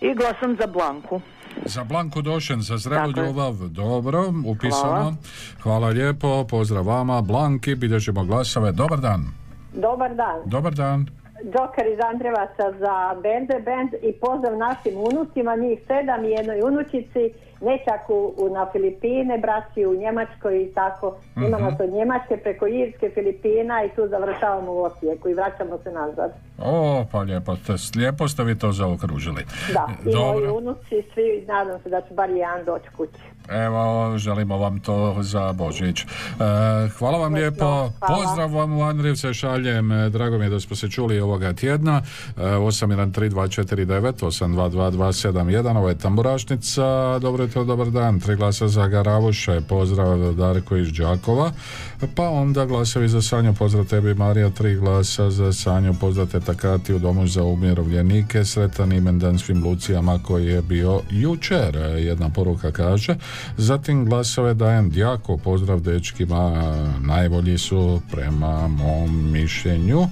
i 0.00 0.14
glasom 0.14 0.56
za 0.60 0.66
Blanku. 0.66 1.20
Za 1.64 1.84
Blanku 1.84 2.22
Došen, 2.22 2.60
za 2.60 2.76
zdravu 2.76 3.12
ljubav, 3.16 3.54
dobro, 3.70 4.24
upisano. 4.46 4.92
Hvala. 4.92 5.14
Hvala 5.62 5.88
lijepo, 5.88 6.44
pozdrav 6.50 6.86
vama, 6.86 7.22
Blanki, 7.22 7.74
bilježimo 7.74 8.24
glasove, 8.24 8.72
dobar 8.72 8.98
dan. 9.00 9.20
Dobar 9.72 10.14
dan. 10.14 10.42
Dobar 10.44 10.74
dan. 10.74 11.06
Joker 11.44 11.86
iz 11.92 11.98
Andrevaca 12.12 12.66
za 12.78 13.20
Bende 13.22 13.58
Band 13.64 13.90
i 14.02 14.12
pozdrav 14.12 14.56
našim 14.58 14.94
unucima, 14.96 15.56
njih 15.56 15.78
sedam 15.86 16.24
i 16.24 16.30
jednoj 16.30 16.60
unučici, 16.70 17.22
nečaku 17.62 18.34
u, 18.36 18.48
na 18.54 18.66
Filipine, 18.72 19.38
braći 19.38 19.86
u 19.86 19.94
Njemačkoj 19.94 20.62
i 20.62 20.74
tako. 20.74 21.16
Mhm. 21.36 21.46
Imamo 21.46 21.72
to 21.72 21.84
od 21.84 21.92
Njemačke 21.92 22.36
preko 22.36 22.66
Irske, 22.66 23.10
Filipina 23.14 23.84
i 23.84 23.88
tu 23.96 24.08
završavamo 24.08 24.72
u 24.72 24.82
Osijeku 24.82 25.28
i 25.28 25.34
vraćamo 25.34 25.78
se 25.82 25.90
nazad. 25.92 26.32
O, 26.58 27.04
pa 27.12 27.18
lijepo, 27.20 27.56
ste, 27.56 27.98
lijepo 27.98 28.28
ste 28.28 28.44
vi 28.44 28.58
to 28.58 28.72
zaokružili. 28.72 29.44
Da, 29.72 29.86
i 30.02 30.04
moji 30.04 30.14
Dobro, 30.14 30.54
unuci, 30.54 31.02
svi, 31.14 31.44
nadam 31.48 31.80
se 31.82 31.88
da 31.88 32.00
će 32.00 32.14
bar 32.14 32.30
jedan 32.30 32.64
doći 32.64 32.88
kući. 32.96 33.22
evo, 33.48 34.18
želimo 34.18 34.58
vam 34.58 34.80
to 34.80 35.16
za 35.20 35.52
Božić. 35.52 36.00
E, 36.00 36.06
hvala 36.98 37.18
vam 37.18 37.34
lijepo, 37.34 37.64
hvala. 37.64 37.90
pozdrav 38.08 38.54
vam 38.54 38.78
u 38.78 38.82
Andrijevce 38.82 39.34
šaljem, 39.34 39.92
e, 39.92 40.08
drago 40.10 40.38
mi 40.38 40.44
je 40.44 40.50
da 40.50 40.60
smo 40.60 40.76
se 40.76 40.90
čuli 40.90 41.20
ovoga 41.20 41.52
tjedna, 41.52 42.02
e, 42.36 42.40
813249, 42.42 44.22
822271, 44.22 45.76
ovo 45.78 45.88
je 45.88 45.98
Tamburašnica, 45.98 47.18
dobro 47.18 47.46
dobar 47.54 47.90
dan, 47.90 48.20
tri 48.20 48.36
glasa 48.36 48.68
za 48.68 48.88
Garavuše, 48.88 49.60
pozdrav 49.68 50.34
Darko 50.34 50.76
iz 50.76 50.92
Đakova, 50.92 51.52
pa 52.14 52.28
onda 52.28 52.66
glasovi 52.66 53.08
za 53.08 53.22
Sanju, 53.22 53.54
pozdrav 53.54 53.84
tebi 53.84 54.14
Marija, 54.14 54.50
tri 54.50 54.76
glasa 54.76 55.30
za 55.30 55.52
Sanju, 55.52 55.94
pozdrav 56.00 56.26
teta 56.26 56.54
Kati 56.54 56.94
u 56.94 56.98
domu 56.98 57.26
za 57.26 57.42
umirovljenike, 57.44 58.44
sretan 58.44 58.92
imendan 58.92 59.38
svim 59.38 59.64
Lucijama 59.64 60.18
koji 60.22 60.46
je 60.46 60.62
bio 60.62 61.00
jučer, 61.10 61.76
jedna 61.98 62.30
poruka 62.30 62.72
kaže, 62.72 63.16
zatim 63.56 64.04
glasove 64.04 64.54
dajem 64.54 64.90
Djako, 64.90 65.36
pozdrav 65.36 65.80
dečkima, 65.80 66.52
najbolji 67.00 67.58
su 67.58 68.00
prema 68.10 68.68
mom 68.68 69.32
mišljenju, 69.32 70.06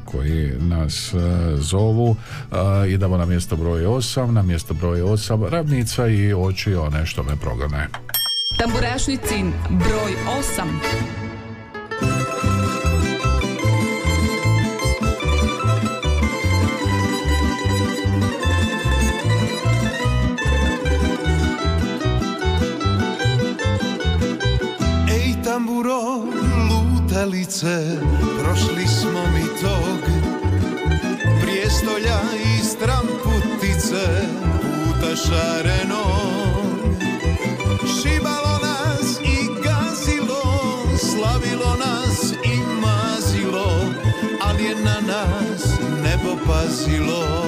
koji 0.05 0.53
nas 0.59 1.15
e, 1.15 1.17
zovu. 1.57 2.17
E, 2.53 2.57
idemo 2.91 3.17
na 3.17 3.27
mjesto 3.27 3.57
broj 3.57 3.83
8, 3.83 4.31
na 4.31 4.43
mjesto 4.43 4.75
broj 4.75 5.01
8 5.01 5.49
ravnica 5.49 6.07
i 6.07 6.35
oči 6.35 6.75
one 6.75 7.07
što 7.07 7.23
me 7.23 7.37
progone. 7.37 7.89
Tamburašnicin 8.59 9.53
broj 9.71 10.13
8. 10.59 11.34
lutalice, 27.25 27.99
prošli 28.39 28.87
smo 28.87 29.23
mi 29.35 29.45
tog 29.63 30.01
Prijestolja 31.43 32.21
i 32.45 32.65
stramputice, 32.65 34.27
puta 34.63 35.17
šareno. 35.17 36.05
Šibalo 38.03 38.59
nas 38.63 39.21
i 39.21 39.63
gazilo, 39.63 40.43
slavilo 40.99 41.77
nas 41.77 42.33
i 42.33 42.59
mazilo 42.81 43.95
Ali 44.41 44.65
je 44.65 44.75
na 44.75 45.01
nas 45.01 45.65
nebo 46.03 46.37
pazilo 46.47 47.44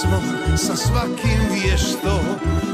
smo 0.00 0.22
sa 0.56 0.76
svakim 0.76 1.40
vješto 1.52 2.20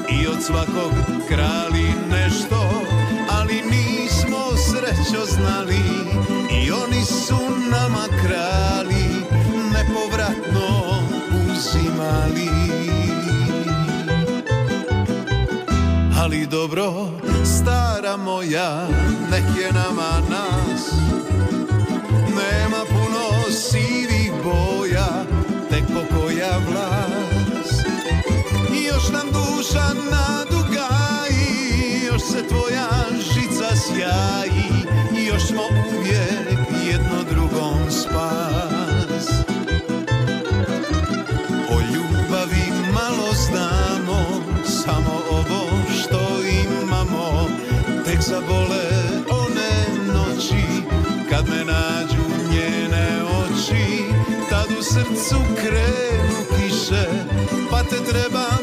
i 0.09 0.27
od 0.27 0.43
svakog 0.43 0.93
krali 1.29 1.87
nešto, 2.11 2.71
ali 3.31 3.55
nismo 3.55 4.39
srećo 4.57 5.25
znali 5.27 5.81
i 6.51 6.71
oni 6.73 7.05
su 7.05 7.39
nama 7.71 8.05
krali 8.23 9.05
nepovratno 9.73 10.69
uzimali. 11.53 12.51
Ali 16.23 16.47
dobro, 16.47 17.09
stara 17.45 18.17
moja, 18.17 18.89
nek 19.31 19.45
je 19.61 19.73
nama 19.73 20.21
nas 20.31 20.91
Nema 22.29 22.85
puno 22.89 23.51
sivih 23.51 24.33
boja, 24.45 24.80
pokoja 25.95 26.59
vlas 26.69 27.71
I 28.75 28.85
još 28.85 29.09
nam 29.13 29.27
duša 29.33 29.87
nadugaji, 30.11 31.51
još 32.07 32.23
se 32.23 32.49
tvoja 32.49 32.89
žica 33.19 33.77
sjaji 33.77 34.71
I 35.19 35.27
još 35.27 35.47
smo 35.47 35.63
uvijek 35.99 36.59
jedno 36.87 37.23
drugom 37.31 37.91
spas. 37.91 39.29
O 41.71 41.81
ljubavi 41.81 42.93
malo 42.95 43.33
znamo, 43.47 44.45
samo 44.65 45.23
ovo 45.31 45.69
što 45.95 46.21
imamo 46.71 47.49
Tek 48.05 48.21
zabole 48.21 48.80
krenu 55.37 56.41
kiše, 56.51 57.05
pa 57.71 57.83
te 57.83 57.97
trebam 58.13 58.60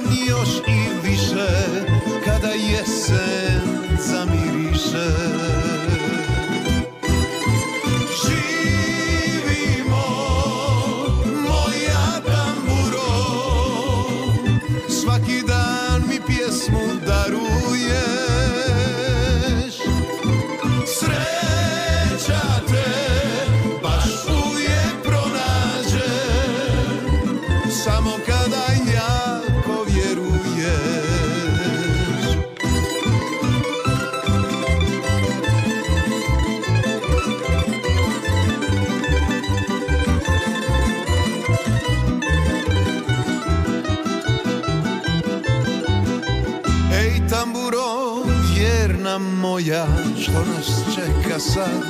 sad? 51.39 51.83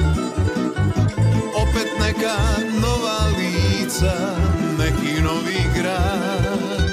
Opet 1.56 1.88
neka 2.00 2.38
nova 2.82 3.20
lica, 3.38 4.14
neki 4.78 5.22
novi 5.22 5.64
grad. 5.76 6.92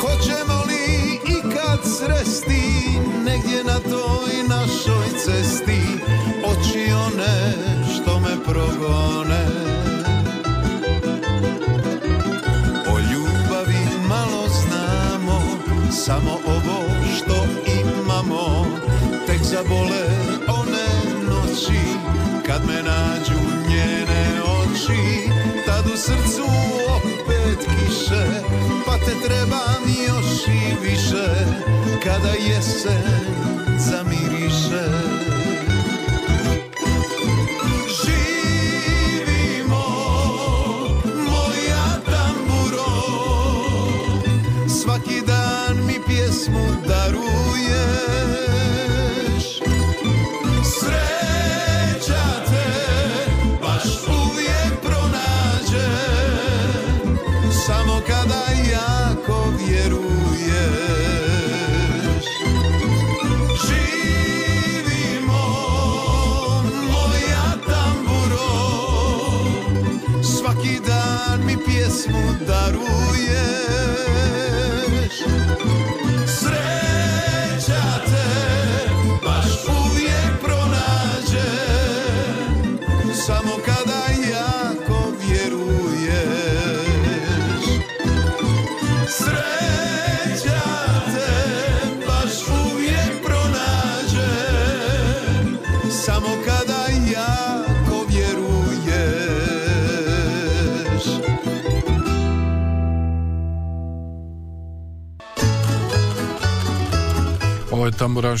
Hoćemo 0.00 0.64
li 0.68 1.14
ikad 1.38 1.80
sresti, 1.84 2.98
negdje 3.24 3.64
na 3.64 3.78
toj 3.78 4.34
našoj 4.48 5.18
cesti, 5.24 5.80
oči 6.44 6.92
one 6.92 7.52
što 7.94 8.20
me 8.20 8.44
progone? 8.44 9.46
O 12.88 12.98
ljubavi 12.98 14.08
malo 14.08 14.48
znamo, 14.48 15.42
samo 15.90 16.30
ovo 16.46 16.84
što 17.16 17.46
imamo 17.82 18.66
Tek 19.26 19.42
zabole 19.42 20.06
noći, 21.56 21.80
kad 22.46 22.66
me 22.66 22.82
nađu 22.82 23.40
njene 23.68 24.42
oči 24.42 25.30
Tad 25.66 25.86
u 25.86 25.96
srcu 25.96 26.44
opet 26.96 27.58
kiše, 27.58 28.26
pa 28.86 28.98
te 28.98 29.28
trebam 29.28 29.82
još 30.08 30.46
i 30.48 30.88
više 30.88 31.26
Kada 32.04 32.28
jesen 32.28 33.25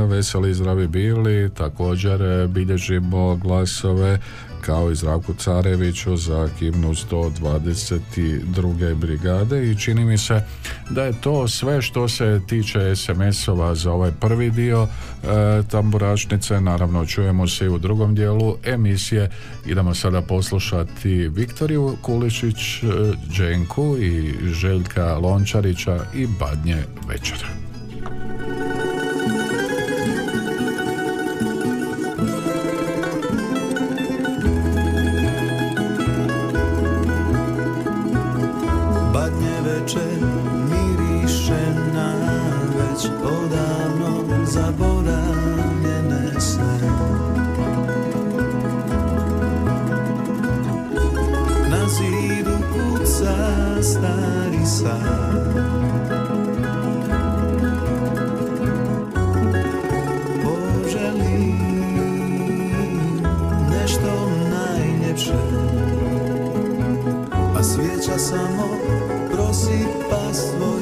veseli 0.09 0.51
i 0.51 0.55
zdravi 0.55 0.89
bili, 0.89 1.51
također 1.55 2.23
e, 2.23 2.47
bilježimo 2.47 3.37
glasove 3.37 4.19
kao 4.61 4.91
i 4.91 4.95
Zdravku 4.95 5.35
Careviću 5.35 6.17
za 6.17 6.49
himnu 6.59 6.95
122. 6.95 8.95
brigade 8.95 9.71
i 9.71 9.79
čini 9.79 10.05
mi 10.05 10.19
se 10.19 10.43
da 10.91 11.05
je 11.05 11.21
to 11.21 11.49
sve 11.49 11.83
što 11.83 12.09
se 12.09 12.41
tiče 12.49 12.97
SMS-ova 12.97 13.75
za 13.75 13.93
ovaj 13.93 14.13
prvi 14.21 14.51
dio 14.51 14.87
e, 14.87 14.89
tamburačnice, 15.71 16.61
naravno 16.61 17.07
čujemo 17.07 17.49
se 17.49 17.65
i 17.65 17.69
u 17.69 17.79
drugom 17.79 18.15
dijelu 18.15 18.57
emisije 18.65 19.31
idemo 19.67 19.95
sada 19.95 20.23
poslušati 20.23 21.29
Viktoriju 21.29 21.97
Kulišić, 22.03 22.83
e, 22.83 22.87
Dženku 23.31 23.97
i 23.99 24.35
Željka 24.53 25.19
Lončarića 25.19 26.05
i 26.15 26.27
Badnje 26.41 26.77
večera. 27.09 27.70
Kuca 53.81 53.89
stari 53.89 54.67
nešto 63.71 64.31
najljepše 64.51 65.33
a 67.57 67.63
samo 68.19 68.69
prosipa 69.33 70.35
svoj 70.35 70.80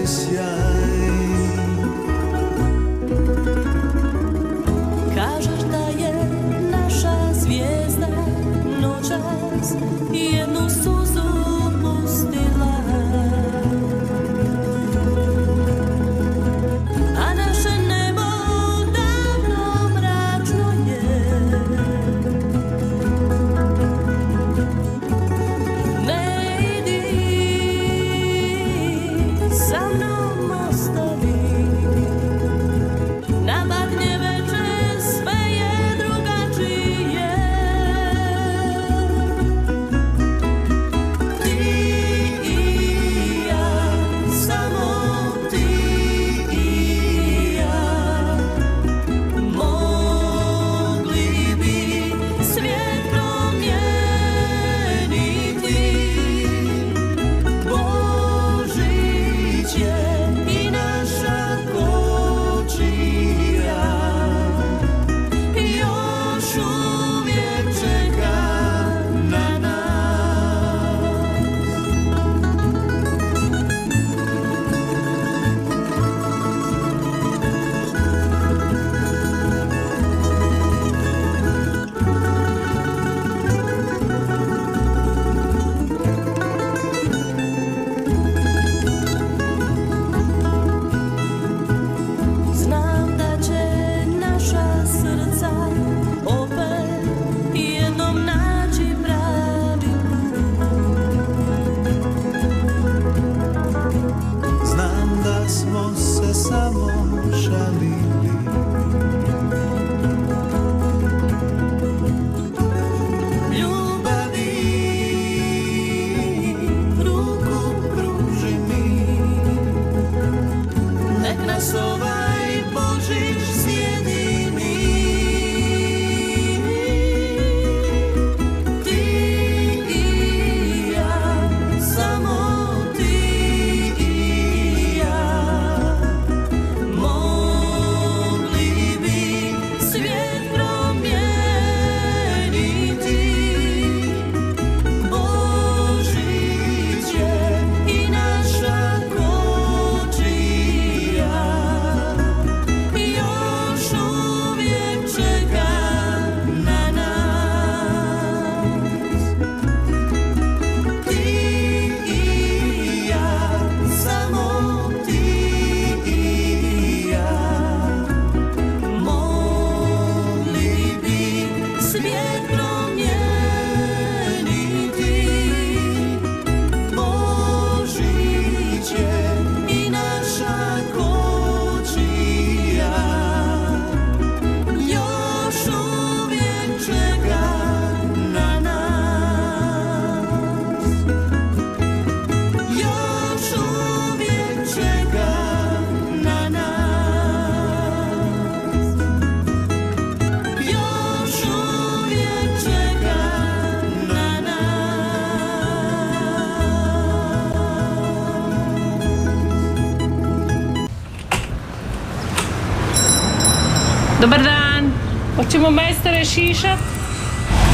Hoćemo 215.48 215.70
majstore 215.70 216.24
šišat? 216.24 216.78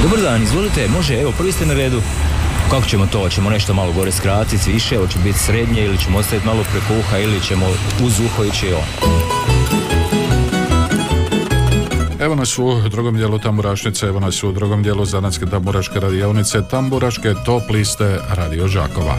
Dobar 0.03 0.21
dan, 0.21 0.43
izvolite, 0.43 0.89
može, 0.89 1.21
evo, 1.21 1.33
prvi 1.39 1.53
ste 1.53 1.67
na 1.67 1.75
redu. 1.75 2.01
Kako 2.71 2.87
ćemo 2.87 3.07
to? 3.07 3.19
Hoćemo 3.19 3.51
nešto 3.51 3.75
malo 3.75 3.93
gore 3.93 4.13
skratiti, 4.13 4.73
više, 4.73 4.97
hoće 4.97 5.19
biti 5.19 5.39
srednje 5.39 5.85
ili 5.85 5.99
ćemo 5.99 6.19
ostaviti 6.19 6.47
malo 6.47 6.65
preko 6.73 7.01
uha 7.01 7.19
ili 7.19 7.41
ćemo 7.41 7.67
uz 8.05 8.21
uho 8.21 8.45
ići 8.45 8.67
on. 8.73 9.11
Evo 12.21 12.35
nas 12.35 12.59
u 12.59 12.89
drugom 12.89 13.17
dijelu 13.17 13.39
tamburašnice, 13.39 14.07
evo 14.07 14.21
nas 14.21 14.43
u 14.43 14.53
drugom 14.53 14.83
dijelu 14.83 15.05
zanatske 15.05 15.47
tamburaške 15.47 16.01
radionice, 16.01 16.63
tamburaške 16.71 17.35
top 17.45 17.71
liste 17.71 18.19
Radio 18.29 18.69
Žakova. 18.69 19.17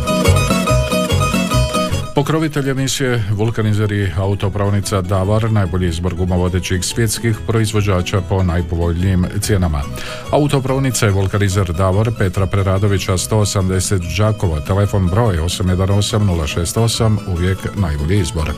Pokrovitelj 2.15 2.69
emisije 2.69 3.23
Vulkanizer 3.31 3.91
i 3.91 4.11
autopravnica 4.17 5.01
Davar, 5.01 5.51
najbolji 5.51 5.87
izbor 5.87 6.15
gumovodećih 6.15 6.85
svjetskih 6.85 7.37
proizvođača 7.47 8.21
po 8.29 8.43
najpovoljnijim 8.43 9.25
cijenama. 9.41 9.81
Autopravnica 10.31 11.05
je 11.05 11.11
Vulkanizer 11.11 11.73
Davor 11.73 12.11
Petra 12.17 12.45
Preradovića 12.45 13.13
180 13.13 14.17
Đakova, 14.17 14.59
telefon 14.59 15.07
broj 15.07 15.37
818 15.37 16.19
068, 16.19 17.17
uvijek 17.27 17.57
najbolji 17.75 18.19
izbor. 18.19 18.51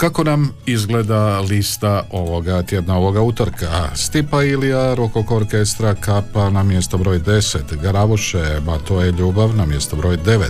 Kako 0.00 0.24
nam 0.24 0.50
izgleda 0.66 1.40
lista 1.40 2.02
ovoga 2.10 2.62
tjedna, 2.62 2.96
ovoga 2.96 3.22
utorka? 3.22 3.90
Stipa 3.94 4.44
Ilija, 4.44 4.94
Rokok 4.94 5.30
orkestra, 5.30 5.94
Kapa 5.94 6.50
na 6.50 6.62
mjesto 6.62 6.98
broj 6.98 7.18
10, 7.18 7.76
Garavuše, 7.82 8.60
Ma 8.66 8.78
to 8.78 9.00
je 9.00 9.12
ljubav 9.12 9.56
na 9.56 9.66
mjesto 9.66 9.96
broj 9.96 10.16
9, 10.16 10.48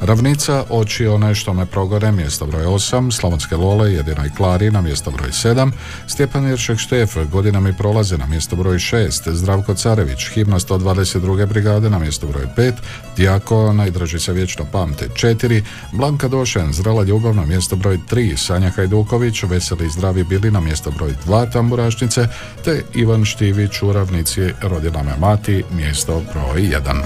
Ravnica, 0.00 0.64
Oči 0.70 1.06
one 1.06 1.34
što 1.34 1.54
me 1.54 1.66
progore, 1.66 2.12
mjesto 2.12 2.46
broj 2.46 2.64
8, 2.64 3.10
Slavonske 3.12 3.56
Lole, 3.56 3.92
Jedina 3.92 4.26
i 4.26 4.30
Klari 4.36 4.70
na 4.70 4.80
mjesto 4.80 5.10
broj 5.10 5.30
7, 5.30 5.70
Stjepan 6.06 6.48
Iršek 6.48 6.78
Štef, 6.78 7.16
Godina 7.32 7.60
mi 7.60 7.76
prolaze 7.76 8.18
na 8.18 8.26
mjesto 8.26 8.56
broj 8.56 8.76
6, 8.76 9.32
Zdravko 9.32 9.74
Carević, 9.74 10.28
Himna 10.28 10.58
122. 10.58 11.46
brigade 11.46 11.90
na 11.90 11.98
mjesto 11.98 12.26
broj 12.26 12.46
5, 12.56 12.72
Dijako, 13.16 13.72
Najdraži 13.72 14.18
se 14.18 14.32
vječno 14.32 14.64
pamte 14.72 15.08
4, 15.08 15.62
Blanka 15.92 16.28
Došen, 16.28 16.72
Zrela 16.72 17.02
ljubav 17.02 17.34
na 17.34 17.46
mjesto 17.46 17.76
broj 17.76 17.98
3, 18.10 18.36
Sanja 18.36 18.70
Hajduković, 18.90 19.42
Veseli 19.42 19.86
i 19.86 19.90
zdravi 19.90 20.24
bili 20.24 20.50
na 20.50 20.60
mjesto 20.60 20.90
broj 20.90 21.14
2 21.26 21.52
tamburašnice, 21.52 22.28
te 22.64 22.82
Ivan 22.94 23.24
Štivić 23.24 23.82
u 23.82 23.92
ravnici 23.92 24.40
Rodila 24.62 25.02
me 25.02 25.16
mati, 25.20 25.64
mjesto 25.72 26.22
broj 26.32 26.62
1. 26.62 27.02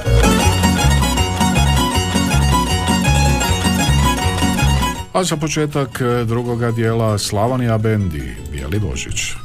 A 5.12 5.24
za 5.24 5.36
početak 5.36 6.02
drugoga 6.26 6.70
dijela 6.70 7.18
Slavonija 7.18 7.78
Bendi, 7.78 8.36
Bijeli 8.52 8.78
Božić. 8.78 9.43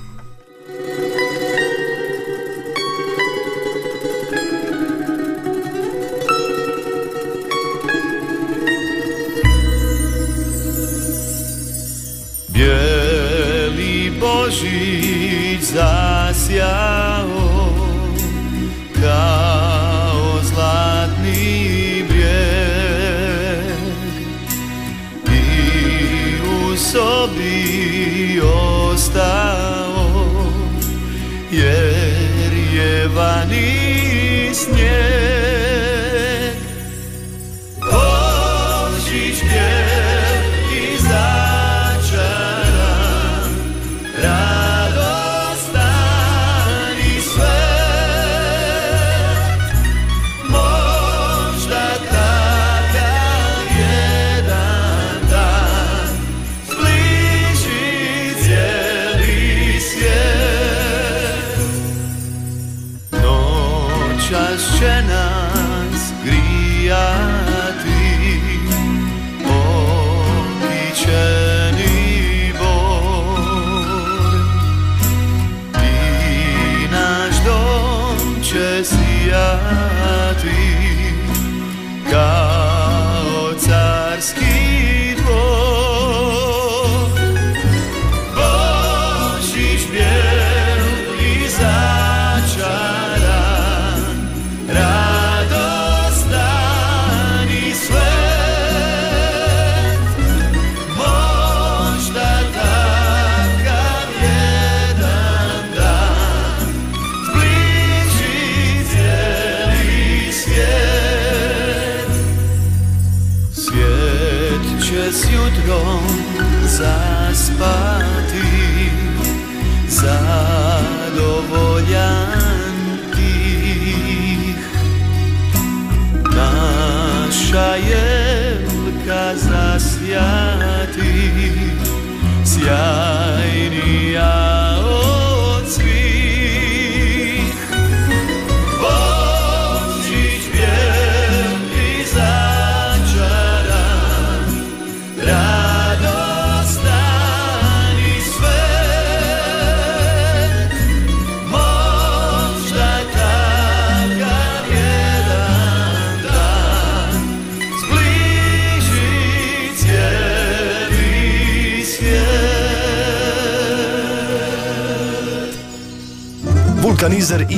Bijeli 12.59 14.11
Božić 14.19 15.61
zasjao 15.61 17.29
kao 19.01 20.39
zlatni 20.43 22.03
brijeg 22.09 23.79
i 25.25 25.41
u 26.41 26.77
sobi 26.77 28.41
ostao 28.41 29.68
sijati 79.69 81.13
kao 82.11 82.58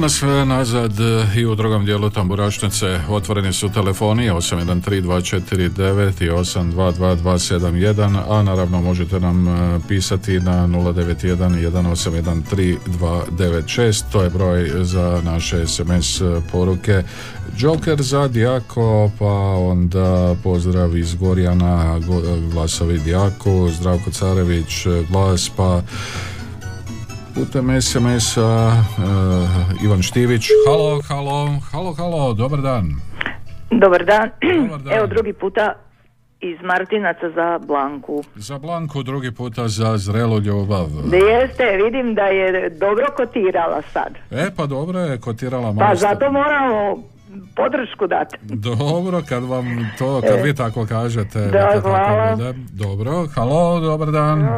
Nas 0.00 0.22
e, 0.22 0.44
nazad 0.44 1.00
e, 1.00 1.26
i 1.36 1.46
u 1.46 1.54
drugom 1.54 1.84
dijelu 1.84 2.10
tamburašnice 2.10 3.00
otvoreni 3.08 3.52
su 3.52 3.68
telefoni 3.68 4.30
813249 4.30 6.24
i 6.24 6.30
822271 6.30 8.20
a 8.28 8.42
naravno 8.42 8.82
možete 8.82 9.20
nam 9.20 9.48
e, 9.48 9.80
pisati 9.88 10.40
na 10.40 10.66
091 10.66 11.70
1813296 12.52 14.02
to 14.12 14.22
je 14.22 14.30
broj 14.30 14.70
za 14.84 15.20
naše 15.24 15.66
SMS 15.66 16.22
poruke. 16.52 17.02
Joker 17.58 18.02
za 18.02 18.28
Dijako 18.28 19.10
pa 19.18 19.34
onda 19.56 20.36
pozdrav 20.42 20.96
iz 20.96 21.14
Gorjana 21.14 22.00
glasovi 22.52 22.98
Dijako 22.98 23.68
Zdravko 23.70 24.10
Carević 24.10 24.86
glas 25.10 25.50
pa 25.56 25.82
putem 27.30 27.70
SMS-a 27.72 28.42
uh, 28.72 28.74
Ivan 29.80 30.02
Štivić. 30.02 30.48
Halo, 30.66 31.00
halo, 31.02 31.38
halo, 31.64 31.92
halo, 31.92 32.34
dobar 32.34 32.60
dan. 32.60 32.94
Dobar 33.72 34.04
dan. 34.04 34.30
Dobar 34.60 34.80
dan. 34.80 34.92
Evo 34.92 35.06
drugi 35.06 35.32
puta 35.32 35.74
iz 36.40 36.58
Martinaca 36.62 37.30
za 37.30 37.58
Blanku. 37.60 38.22
Za 38.36 38.58
Blanku 38.58 39.02
drugi 39.02 39.30
puta 39.30 39.68
za 39.68 39.98
zrelu 39.98 40.38
ljubav. 40.38 40.86
Jeste, 41.12 41.64
vidim 41.84 42.14
da 42.14 42.22
je 42.24 42.70
dobro 42.70 43.06
kotirala 43.16 43.82
sad. 43.84 44.14
E 44.32 44.50
pa 44.56 44.66
dobro 44.66 45.00
je 45.00 45.18
kotirala 45.18 45.66
Pa 45.68 45.72
malo. 45.74 45.96
ste- 45.96 46.00
zato 46.00 46.32
moramo 46.32 46.96
podršku 47.56 48.06
dati. 48.06 48.36
Dobro, 48.42 49.22
kad 49.28 49.44
vam 49.44 49.66
to, 49.98 50.20
kad 50.20 50.38
E. 50.38 50.42
vi 50.42 50.54
tako 50.54 50.86
kažete. 50.86 51.40
Da, 51.40 51.70
tako 51.72 51.88
hvala. 51.88 52.36
bude. 52.36 52.54
Dobro, 52.72 53.26
halo, 53.34 53.80
dobar 53.80 54.10
dan. 54.10 54.48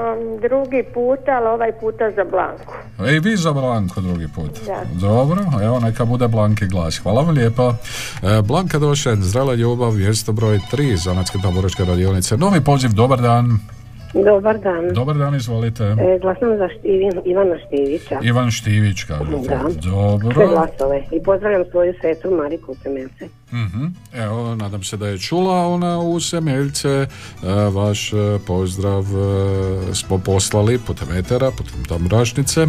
Drugi 0.43 0.83
puta, 0.95 1.33
ali 1.33 1.47
ovaj 1.49 1.73
puta 1.81 2.11
za 2.11 2.25
Blanku. 2.25 2.75
E, 3.09 3.17
i 3.17 3.21
vi 3.21 3.37
za 3.37 3.53
Blanku 3.53 4.01
drugi 4.01 4.29
put. 4.35 4.67
Da. 4.67 4.83
Dobro, 5.01 5.41
evo 5.63 5.81
neka 5.81 6.05
bude 6.05 6.29
Blanki 6.29 6.67
glas. 6.67 6.99
Hvala 6.99 7.23
vam 7.23 7.35
lijepo. 7.35 7.75
E, 8.23 8.43
Blanka 8.43 8.79
Došen, 8.79 9.23
Zrela 9.23 9.55
ljubav, 9.55 9.93
mjesto 9.93 10.33
broj 10.33 10.59
3, 10.73 10.97
Zanatske 10.97 11.39
taboročke 11.43 11.85
radionice. 11.85 12.37
Novi 12.37 12.61
poziv, 12.61 12.91
dobar 12.93 13.21
dan. 13.21 13.59
Dobar 14.15 14.59
dan. 14.59 14.95
Dobar 14.95 15.17
dan, 15.17 15.35
izvolite. 15.35 15.85
E, 15.85 16.19
glasam 16.21 16.57
za 16.59 16.69
Štivin, 16.79 17.13
Ivana 17.25 17.57
Štivića. 17.67 18.19
Ivan 18.23 18.51
Štivić, 18.51 19.03
kažete. 19.05 19.31
Da. 19.49 19.61
Sve 19.71 19.81
Dobro. 19.91 20.49
glasove. 20.49 21.03
I 21.13 21.23
pozdravljam 21.23 21.63
svoju 21.71 21.95
sestru 22.01 22.31
Mariku 22.37 22.75
Cemelce. 22.83 23.29
Mhm. 23.53 23.85
Evo, 24.15 24.55
nadam 24.55 24.83
se 24.83 24.97
da 24.97 25.09
je 25.09 25.19
čula 25.19 25.67
ona 25.67 26.01
u 26.01 26.21
Semeljce. 26.21 26.89
E, 26.89 27.07
vaš 27.73 28.13
e, 28.13 28.17
pozdrav 28.47 29.03
e, 29.03 29.05
smo 29.95 30.19
poslali 30.19 30.79
putem 30.79 31.13
etera, 31.13 31.51
putem 31.51 31.85
tambrašnice. 31.89 32.67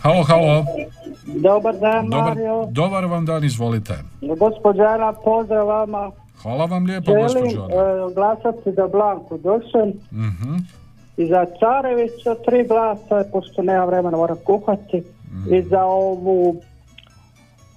Halo, 0.00 0.22
halo. 0.22 0.64
Dobar 1.26 1.74
dan, 1.76 2.04
Dobar, 2.06 2.28
Mario. 2.28 2.66
dobar 2.70 3.04
vam 3.04 3.26
dan, 3.26 3.44
izvolite. 3.44 3.94
Gospođana, 4.38 5.12
pozdrav 5.14 5.66
vama. 5.66 6.10
Hvala 6.42 6.64
vam 6.64 6.84
lijepo, 6.84 7.12
Želim 7.12 7.24
gospođo. 7.44 7.66
e, 7.66 8.14
glasati 8.14 8.72
za 8.72 8.88
Blanku 8.88 9.38
Došen 9.38 9.92
Mhm. 10.12 10.54
i 11.16 11.26
za 11.26 11.46
Carevića 11.60 12.34
tri 12.36 12.64
glasa, 12.64 13.24
pošto 13.32 13.62
nema 13.62 13.84
vremena, 13.84 14.16
moram 14.16 14.36
kuhati. 14.38 15.02
Mhm. 15.26 15.54
I 15.54 15.62
za 15.62 15.82
ovu 15.84 16.56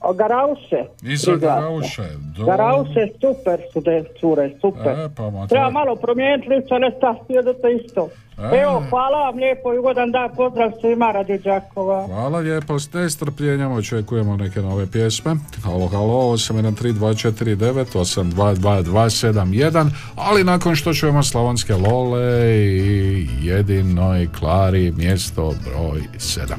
o, 0.02 0.14
Garauše. 0.14 0.84
I 1.04 1.16
za. 1.18 1.36
Garauše. 1.36 2.04
Do- 2.38 2.46
Garauše, 2.46 3.08
super 3.22 3.62
su 3.74 3.82
te 3.82 4.04
cure, 4.20 4.52
super. 4.62 4.88
E, 4.90 5.10
pa 5.10 5.24
to- 5.24 5.48
Treba 5.50 5.70
malo 5.70 5.96
promijeniti 5.96 6.50
lice, 6.50 6.74
ne 6.76 6.92
staviti 6.98 7.34
jedete 7.34 7.68
isto. 7.76 8.10
Evo, 8.38 8.84
hvala 8.90 9.18
vam 9.18 9.36
lijepo 9.36 9.74
i 9.74 9.78
ugodan 9.78 10.12
dan, 10.12 10.30
pozdrav 10.36 10.72
svima 10.82 11.12
radi 11.12 11.38
Đakova. 11.38 12.08
Hvala 12.08 12.40
lijepo, 12.40 12.80
s 12.80 12.94
nestrpljenjem 12.94 13.72
očekujemo 13.72 14.38
neke 14.38 14.62
nove 14.62 14.92
pjesme. 14.92 15.36
Halo, 15.64 15.88
halo, 15.88 16.32
813249, 16.32 17.86
822271, 17.96 19.90
ali 20.16 20.44
nakon 20.44 20.76
što 20.76 20.94
čujemo 20.94 21.24
Slavonske 21.24 21.74
Lole 21.74 22.52
i 22.56 23.28
jedinoj 23.42 24.28
Klari 24.40 24.92
mjesto 24.92 25.54
broj 25.66 26.02
7. 26.18 26.56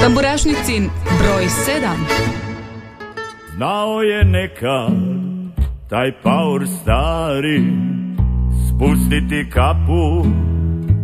Tamburašnicin 0.00 0.90
broj 1.18 1.44
7. 1.44 1.96
Znao 3.56 4.02
je 4.02 4.24
nekad 4.24 4.92
taj 5.90 6.12
paur 6.22 6.66
stari 6.82 7.62
Spustiti 8.68 9.50
kapu 9.50 10.26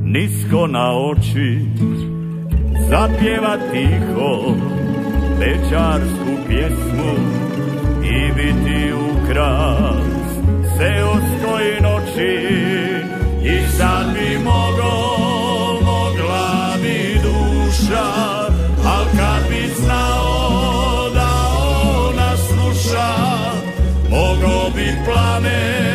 nisko 0.04 0.66
na 0.66 0.92
oči 0.92 1.66
Zapjeva 2.88 3.56
tiho 3.72 4.54
večarsku 5.38 6.32
pjesmu 6.48 7.12
I 8.04 8.32
biti 8.32 8.92
ukras 8.92 10.12
seoskoj 10.78 11.80
noći. 11.82 12.38
I 13.44 13.70
sad 13.76 14.06
bi 14.14 14.38
mogo, 14.44 14.92
mogla 15.84 16.74
bi 16.82 17.18
duša 17.22 18.06
Al 18.86 19.04
kad 19.16 19.48
bi 19.50 19.68
znao 19.80 21.10
da 21.14 21.30
ona 22.08 22.36
sluša 22.36 23.14
Mogo 24.10 24.70
bi 24.76 24.86
plamen 25.04 25.91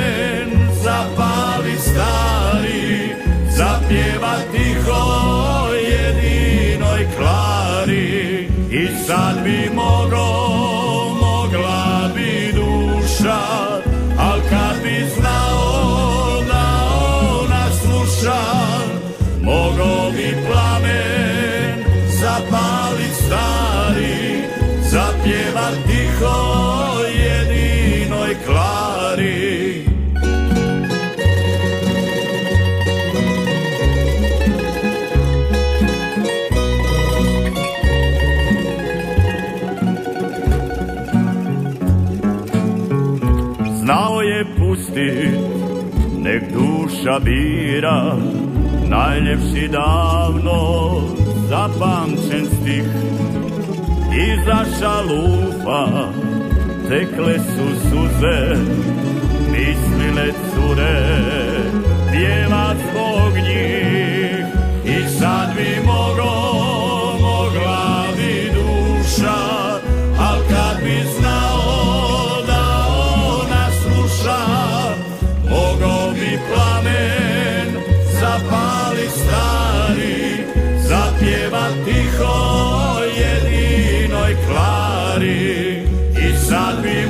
duša 47.07 47.19
bira 47.19 48.15
Najljepši 48.87 49.67
davno 49.67 51.01
zapamćen 51.49 52.45
stih. 52.45 52.83
Iza 54.13 54.65
šalupa 54.79 55.87
tekle 56.89 57.39
su 57.39 57.89
suze 57.89 58.55
Mislile 59.51 60.31
cure, 60.53 61.56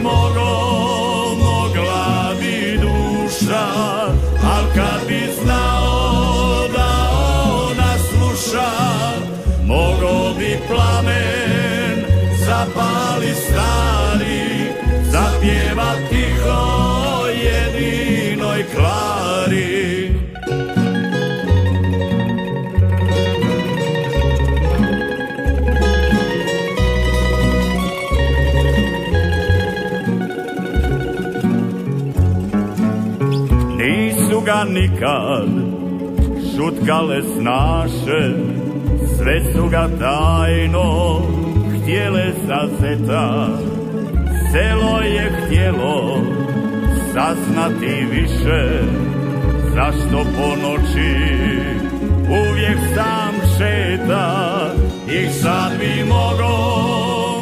mogo, 0.08 1.36
mogla 1.36 2.34
bi 2.40 2.78
duša 2.82 3.68
Al 4.56 4.66
kad 4.76 5.08
bi 5.08 5.22
znao 5.42 6.68
da 6.76 7.10
ona 7.70 7.94
sluša 8.10 8.72
Mogo 9.66 10.34
bi 10.40 10.60
plamen 10.68 12.06
zapali 12.46 13.34
stari 13.36 13.97
nikad 34.82 35.50
šutkale 36.56 37.22
snaše, 37.22 38.34
sve 39.18 39.54
su 39.54 39.70
ga 39.70 39.90
tajno 40.00 41.22
htjele 41.76 42.26
zazeta. 42.48 43.48
Selo 44.52 45.00
je 45.02 45.32
htjelo 45.46 46.22
saznati 47.14 48.06
više, 48.12 48.84
zašto 49.76 50.18
po 50.38 50.48
noći 50.62 51.16
uvijek 52.30 52.78
sam 52.96 53.34
šeta 53.58 54.72
i 55.08 55.34
sad 55.34 55.72
bi 55.80 56.04
mogo, 56.04 56.58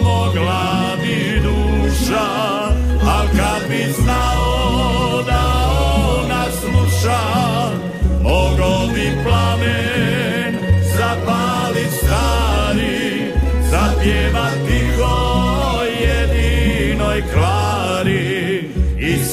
mogla 0.04 0.96
bi 1.02 1.42
duša, 1.42 2.28
al 3.02 3.28
kad 3.38 3.70
bi 3.70 3.94
znao 4.04 4.45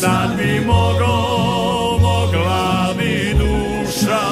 sad 0.03 0.30
bi 0.38 0.61
mogo, 0.66 1.16
mogla 2.00 2.94
bi 2.98 3.34
duša, 3.38 4.26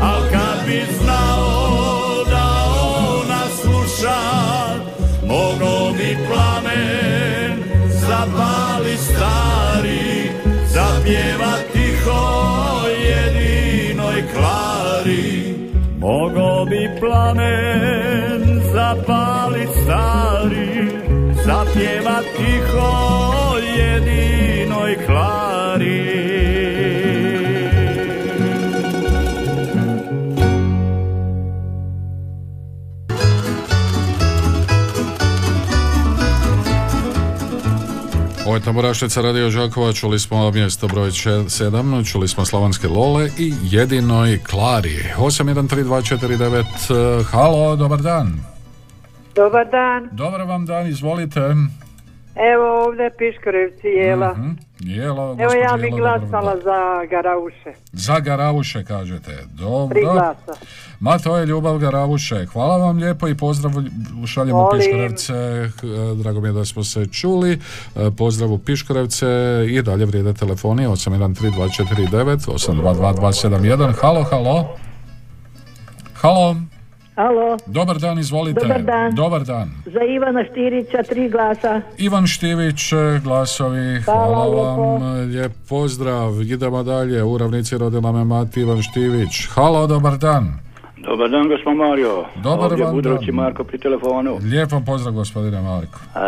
al 0.00 0.22
kad 0.32 0.66
bi 0.66 0.80
znao 0.98 2.24
da 2.30 2.46
ona 3.18 3.42
sluša, 3.60 4.20
mogo 5.26 5.92
bi 5.98 6.16
plamen 6.28 7.64
zapali 7.90 8.96
stari, 8.96 10.30
zapjeva 10.66 11.54
tiho 11.72 12.24
jedinoj 13.08 14.22
klari. 14.34 15.54
Mogo 15.98 16.64
bi 16.70 16.88
plamen 17.00 18.60
zapalit 18.72 19.68
stari, 19.84 20.88
zapjeva 21.44 22.20
tiho 22.36 23.14
jedinoj 23.78 24.93
Ovo 38.54 38.58
je 38.58 38.64
Radio 39.16 39.50
Žakova, 39.50 39.92
čuli 39.92 40.18
smo 40.18 40.50
mjesto 40.50 40.88
broj 40.88 41.10
7, 41.10 42.12
čuli 42.12 42.28
smo 42.28 42.44
Slavonske 42.44 42.88
Lole 42.88 43.30
i 43.38 43.52
jedinoj 43.62 44.38
Klari. 44.50 45.04
813249, 45.18 46.60
eh, 46.60 47.24
halo, 47.24 47.76
dobar 47.76 48.02
dan. 48.02 48.40
Dobar 49.34 49.70
dan. 49.70 50.08
Dobar 50.12 50.42
vam 50.42 50.66
dan, 50.66 50.86
izvolite. 50.86 51.40
Evo 52.36 52.84
ovdje 52.84 53.10
Piškorevci 53.18 53.86
jela. 53.86 54.32
Mhm, 54.32 54.50
Jelo, 54.80 55.36
Evo 55.40 55.52
ja 55.52 55.76
bi 55.76 55.90
glasala 55.90 56.56
za 56.56 57.06
Garauše. 57.10 57.72
Za 57.92 58.20
Garavuše 58.20 58.84
kažete. 58.84 59.38
Dobro. 59.52 59.94
Tri 59.94 60.02
glasa. 60.02 60.52
Ma 61.00 61.18
to 61.18 61.36
je 61.36 61.46
ljubav 61.46 61.78
Garavuše. 61.78 62.46
Hvala 62.46 62.76
vam 62.76 62.98
lijepo 62.98 63.28
i 63.28 63.34
pozdrav 63.34 63.72
šaljemo. 64.26 64.70
Piškorevce. 64.70 65.34
Eh, 65.34 65.70
Drago 66.14 66.40
mi 66.40 66.48
je 66.48 66.52
da 66.52 66.64
smo 66.64 66.84
se 66.84 67.06
čuli. 67.06 67.52
Eh, 67.52 67.58
Pozdrav 68.18 68.52
u 68.52 68.58
Piškorevce 68.58 69.26
i 69.68 69.82
dalje 69.82 70.04
vrijede 70.06 70.32
telefoni 70.32 70.86
813249 70.86 72.48
822271. 72.48 73.92
Halo, 73.92 74.22
halo. 74.22 74.76
Halo. 76.14 76.56
Alo, 77.16 77.56
Dobar 77.66 77.98
dan, 77.98 78.18
izvolite. 78.18 78.60
Dobar 78.60 78.82
dan. 78.82 79.14
Dobar 79.14 79.42
dan. 79.42 79.70
za 79.86 80.00
Ivana 80.06 80.44
Štirića 80.44 81.02
tri 81.02 81.28
glasa. 81.28 81.80
Ivan 81.98 82.26
Štivić, 82.26 82.80
glasovi, 83.22 84.00
hvala, 84.00 84.24
Hvala 84.26 84.46
vam, 84.74 85.02
lijep 85.22 85.52
pozdrav, 85.68 86.42
idemo 86.42 86.82
dalje, 86.82 87.22
u 87.22 87.38
ravnici 87.38 87.78
rodila 87.78 88.12
me 88.12 88.24
mati 88.26 88.60
Ivan 88.60 88.82
Štivić, 88.82 89.48
halo, 89.48 89.86
dobar 89.86 90.18
dan. 90.18 90.58
Dobar 90.98 91.30
dan, 91.30 91.48
gospod 91.48 91.76
Mario. 91.76 92.24
Dobar 92.36 92.70
Ovdje 92.70 92.84
vam 92.84 92.94
Budrovci 92.94 93.26
dan. 93.26 93.34
Marko 93.34 93.64
pri 93.64 93.78
telefonu. 93.78 94.38
Lijep 94.42 94.72
vam 94.72 94.84
pozdrav 94.84 95.14
gospodine 95.14 95.60
Marko. 95.62 95.98
E, 95.98 96.18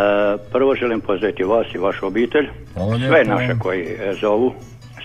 prvo 0.53 0.75
želim 0.75 1.01
pozdraviti 1.01 1.45
vas 1.45 1.67
i 1.75 1.79
vašu 1.79 2.07
obitelj. 2.07 2.47
Hvala 2.75 2.97
Sve 2.99 3.09
lijepo. 3.11 3.31
naše 3.31 3.59
koji 3.59 3.83
e, 3.83 4.15
zovu, 4.21 4.53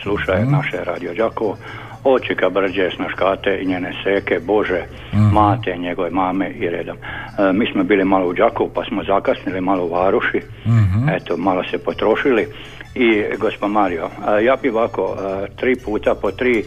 slušaju 0.03 0.41
Mhm. 0.41 0.51
naše 0.51 0.77
Radio 0.83 1.13
Đakovo. 1.15 1.57
Očeka 2.05 2.49
Brđe, 2.49 2.89
Snaškate 2.91 3.59
i 3.61 3.65
njene 3.65 3.93
seke, 4.03 4.39
Bože, 4.39 4.81
Mhm. 5.13 5.33
mate, 5.33 5.77
njegove 5.77 6.09
mame 6.09 6.49
i 6.49 6.69
redom. 6.69 6.97
E, 6.97 7.53
mi 7.53 7.65
smo 7.65 7.83
bili 7.83 8.05
malo 8.05 8.27
u 8.27 8.33
Đakovu 8.33 8.69
pa 8.69 8.83
smo 8.85 9.03
zakasnili 9.03 9.61
malo 9.61 9.85
u 9.85 9.89
Varuši. 9.89 10.41
Mhm. 10.65 11.09
Eto, 11.09 11.37
malo 11.37 11.63
se 11.63 11.77
potrošili. 11.77 12.47
I 12.95 13.07
gospod 13.37 13.71
Mario, 13.71 14.05
e, 14.39 14.43
ja 14.43 14.55
bi 14.55 14.69
ovako 14.69 15.15
e, 15.15 15.55
tri 15.55 15.75
puta 15.75 16.15
po 16.15 16.31
tri 16.31 16.59
e, 16.59 16.63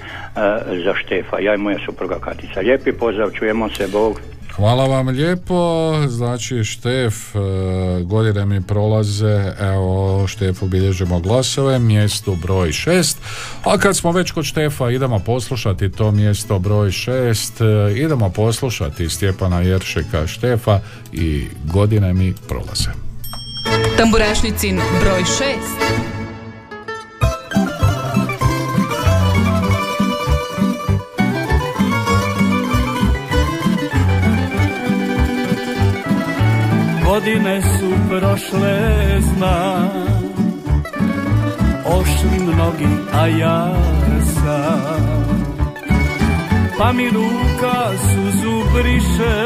za 0.76 0.94
Štefa, 0.94 1.38
ja 1.38 1.54
i 1.54 1.58
moja 1.58 1.78
supruga 1.78 2.14
Katica. 2.16 2.60
Lijepi 2.60 2.92
pozdrav, 2.92 3.30
čujemo 3.30 3.68
se, 3.68 3.88
Bog. 3.88 4.20
Hvala 4.56 4.84
vam 4.86 5.08
lijepo, 5.08 5.92
znači 6.08 6.64
Štef, 6.64 7.36
e, 7.36 7.38
godine 8.02 8.46
mi 8.46 8.62
prolaze, 8.62 9.52
evo 9.60 10.24
Štefu 10.26 10.66
bilježimo 10.66 11.20
glasove, 11.20 11.78
mjesto 11.78 12.36
broj 12.42 12.68
6, 12.68 13.16
a 13.64 13.78
kad 13.78 13.96
smo 13.96 14.12
već 14.12 14.30
kod 14.30 14.44
Štefa 14.44 14.90
idemo 14.90 15.18
poslušati 15.18 15.92
to 15.92 16.10
mjesto 16.10 16.58
broj 16.58 16.88
6, 16.90 17.60
e, 17.60 17.98
idemo 17.98 18.30
poslušati 18.30 19.08
Stjepana 19.08 19.60
Jeršika 19.60 20.26
Štefa 20.26 20.80
i 21.12 21.46
godine 21.64 22.14
mi 22.14 22.34
prolaze. 22.48 22.90
Tamburašnicin 23.96 24.80
broj 25.00 25.22
6. 25.22 26.13
Godine 37.14 37.62
su 37.62 37.90
prošle, 38.08 39.20
znam. 39.20 39.90
Ošli 41.86 42.38
mnogi, 42.46 42.88
a 43.12 43.26
ja 43.26 43.74
sam. 44.34 45.34
Pa 46.78 46.92
mi 46.92 47.10
ruka 47.10 47.90
suzu 47.98 48.62
briše. 48.74 49.36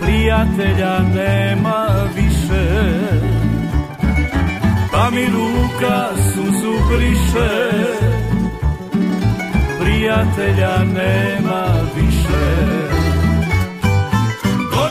Prijatelja 0.00 0.98
nema 0.98 1.86
više. 2.16 2.64
Pa 4.92 5.10
mi 5.10 5.26
ruka 5.26 6.08
suzu 6.34 6.72
briše. 6.88 7.70
Prijatelja 9.80 10.78
nema 10.84 11.66
više 11.96 12.87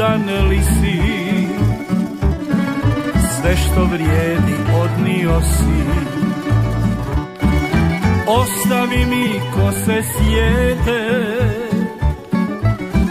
Je 0.00 0.06
čudan 0.06 0.48
li 0.48 0.60
Sve 3.36 3.56
što 3.56 3.84
vrijedi 3.84 4.54
odnio 4.82 5.40
si. 5.40 6.00
Ostavi 8.26 9.06
mi 9.06 9.40
ko 9.54 9.72
se 9.72 10.02
sjede 10.02 11.26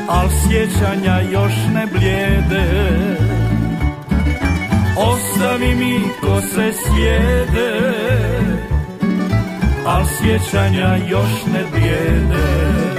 Al 0.08 0.30
sjećanja 0.30 1.22
još 1.32 1.54
ne 1.74 1.88
blijede. 1.92 2.66
Ostavi 4.98 5.76
mi 5.76 6.02
ko 6.22 6.42
se 6.42 6.74
sjede 6.74 7.94
Al 9.86 10.06
sjećanja 10.06 10.98
još 11.10 11.46
ne 11.54 11.64
blijede 11.72 12.99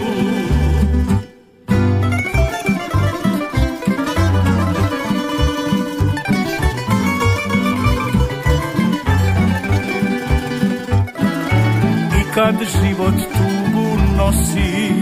Život 12.33 13.13
tugu 13.35 13.87
nosi. 14.17 14.93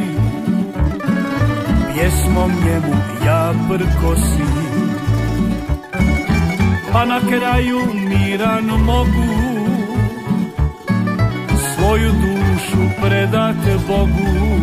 Pjesmom 1.93 2.51
njemu 2.65 2.95
ja 3.25 3.53
prkosim 3.67 4.79
Pa 6.91 7.05
na 7.05 7.19
kraju 7.19 7.79
miran 7.93 8.65
mogu. 8.65 9.29
Svoju 11.75 12.11
dušu 12.11 12.83
predat 13.01 13.55
Bogu. 13.87 14.59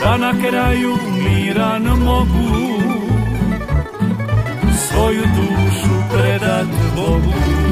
Da 0.00 0.16
na 0.16 0.32
kraju 0.48 0.96
miran 1.24 1.82
mogu. 1.82 2.82
Svoju 4.88 5.22
dušu 5.36 5.94
predat 6.12 6.66
Bogu 6.96 7.71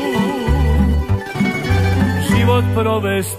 život 2.61 2.73
provest 2.73 3.37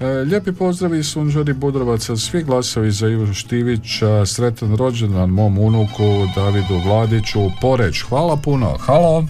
E, 0.00 0.06
lijepi 0.06 0.52
pozdrav 0.52 0.94
i 0.94 1.02
Sunžari 1.02 1.52
Budrovaca, 1.52 2.16
svi 2.16 2.42
glasovi 2.42 2.90
za 2.90 3.08
Ivu 3.08 3.34
Štivića, 3.34 4.26
sretan 4.26 4.76
rođendan 4.76 5.30
mom 5.30 5.58
unuku 5.58 6.26
Davidu 6.36 6.78
Vladiću, 6.86 7.40
Poreć, 7.60 8.02
hvala 8.02 8.36
puno, 8.44 8.76
halo. 8.80 9.24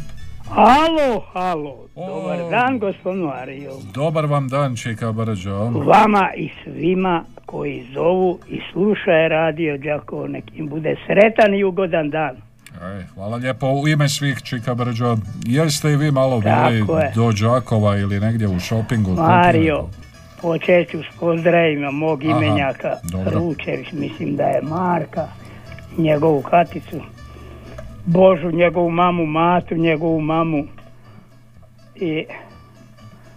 Halo, 0.49 1.23
halo, 1.33 1.77
dobar 1.95 2.51
dan 2.51 2.79
gospodinu 2.79 3.31
Ariju. 3.35 3.73
Dobar 3.95 4.27
vam 4.27 4.49
dan, 4.49 4.77
Čika 4.77 5.13
Brđo. 5.13 5.59
Vama 5.87 6.31
i 6.37 6.51
svima 6.65 7.25
koji 7.47 7.87
zovu 7.95 8.39
i 8.49 8.61
slušaju 8.73 9.29
radio 9.29 9.79
Đakovo, 9.79 10.27
nek 10.27 10.45
im 10.55 10.69
bude 10.69 10.97
sretan 11.07 11.55
i 11.55 11.65
ugodan 11.65 12.11
dan. 12.11 12.52
Ej, 12.83 13.05
hvala 13.15 13.37
lijepo 13.37 13.67
u 13.67 13.89
ime 13.89 14.09
svih 14.09 14.43
Čika 14.43 14.75
Brđo. 14.75 15.17
Jeste 15.45 15.93
i 15.93 15.97
vi 15.97 16.11
malo 16.11 16.41
bili 16.41 16.87
do 17.15 17.33
Đakova 17.33 17.97
ili 17.97 18.21
negdje 18.21 18.49
u 18.49 18.61
šopingu? 18.61 19.11
Mario, 19.11 19.85
počet 20.41 20.91
ću 20.91 20.99
s 20.99 21.19
pozdravima 21.21 21.91
mog 21.91 22.25
Aha, 22.25 22.31
imenjaka 22.31 22.97
dobro. 23.03 23.31
Ručević, 23.39 23.93
mislim 23.93 24.37
da 24.37 24.43
je 24.43 24.63
Marka, 24.63 25.29
njegovu 25.99 26.43
katicu, 26.43 27.01
Božu, 28.07 28.51
njegovu 28.51 28.91
mamu, 28.91 29.27
Matu, 29.27 29.75
njegovu 29.75 30.21
mamu 30.21 30.65
i 31.95 32.25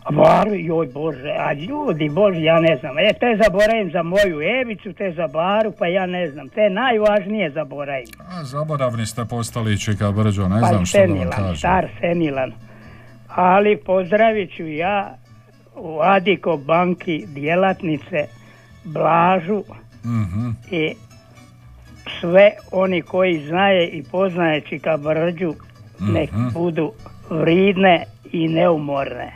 Varu, 0.08 0.52
joj 0.54 0.88
Bože, 0.88 1.30
a 1.40 1.54
ljudi 1.54 2.10
Bože, 2.12 2.42
ja 2.42 2.60
ne 2.60 2.78
znam, 2.78 2.98
e, 3.00 3.14
te 3.14 3.40
zaboravim 3.44 3.92
za 3.92 4.04
moju 4.04 4.42
Evicu, 4.62 4.94
te 4.94 5.12
za 5.12 5.28
Baru, 5.30 5.72
pa 5.72 5.88
ja 5.88 6.06
ne 6.08 6.28
znam, 6.28 6.50
te 6.50 6.70
najvažnije 6.72 7.52
zaboravim. 7.52 8.08
A, 8.22 8.44
zaboravni 8.44 9.06
ste 9.06 9.26
postali 9.26 9.80
Čika 9.80 10.12
Brđo, 10.12 10.44
ne 10.44 10.62
pa 10.62 10.68
znam 10.68 10.86
što 10.86 10.98
da 10.98 11.02
vam 11.02 11.10
senilan, 11.10 11.32
kažem. 11.34 11.56
star 11.56 11.88
senilan. 12.00 12.52
Ali 13.28 13.78
pozdravit 13.78 14.56
ću 14.56 14.68
ja 14.68 15.16
u 15.76 16.00
Adiko 16.02 16.58
banki 16.58 17.26
djelatnice 17.28 18.28
Blažu 18.86 19.64
Mhm. 20.06 20.50
i 20.72 20.94
sve 22.20 22.52
oni 22.72 23.02
koji 23.02 23.40
znaje 23.40 23.88
i 23.88 24.04
poznaje 24.04 24.62
Čika 24.62 24.98
Brđu 24.98 25.54
nek 26.02 26.32
Mhm. 26.32 26.48
budu 26.50 26.92
vridne 27.32 28.04
i 28.32 28.48
neumorne. 28.48 29.32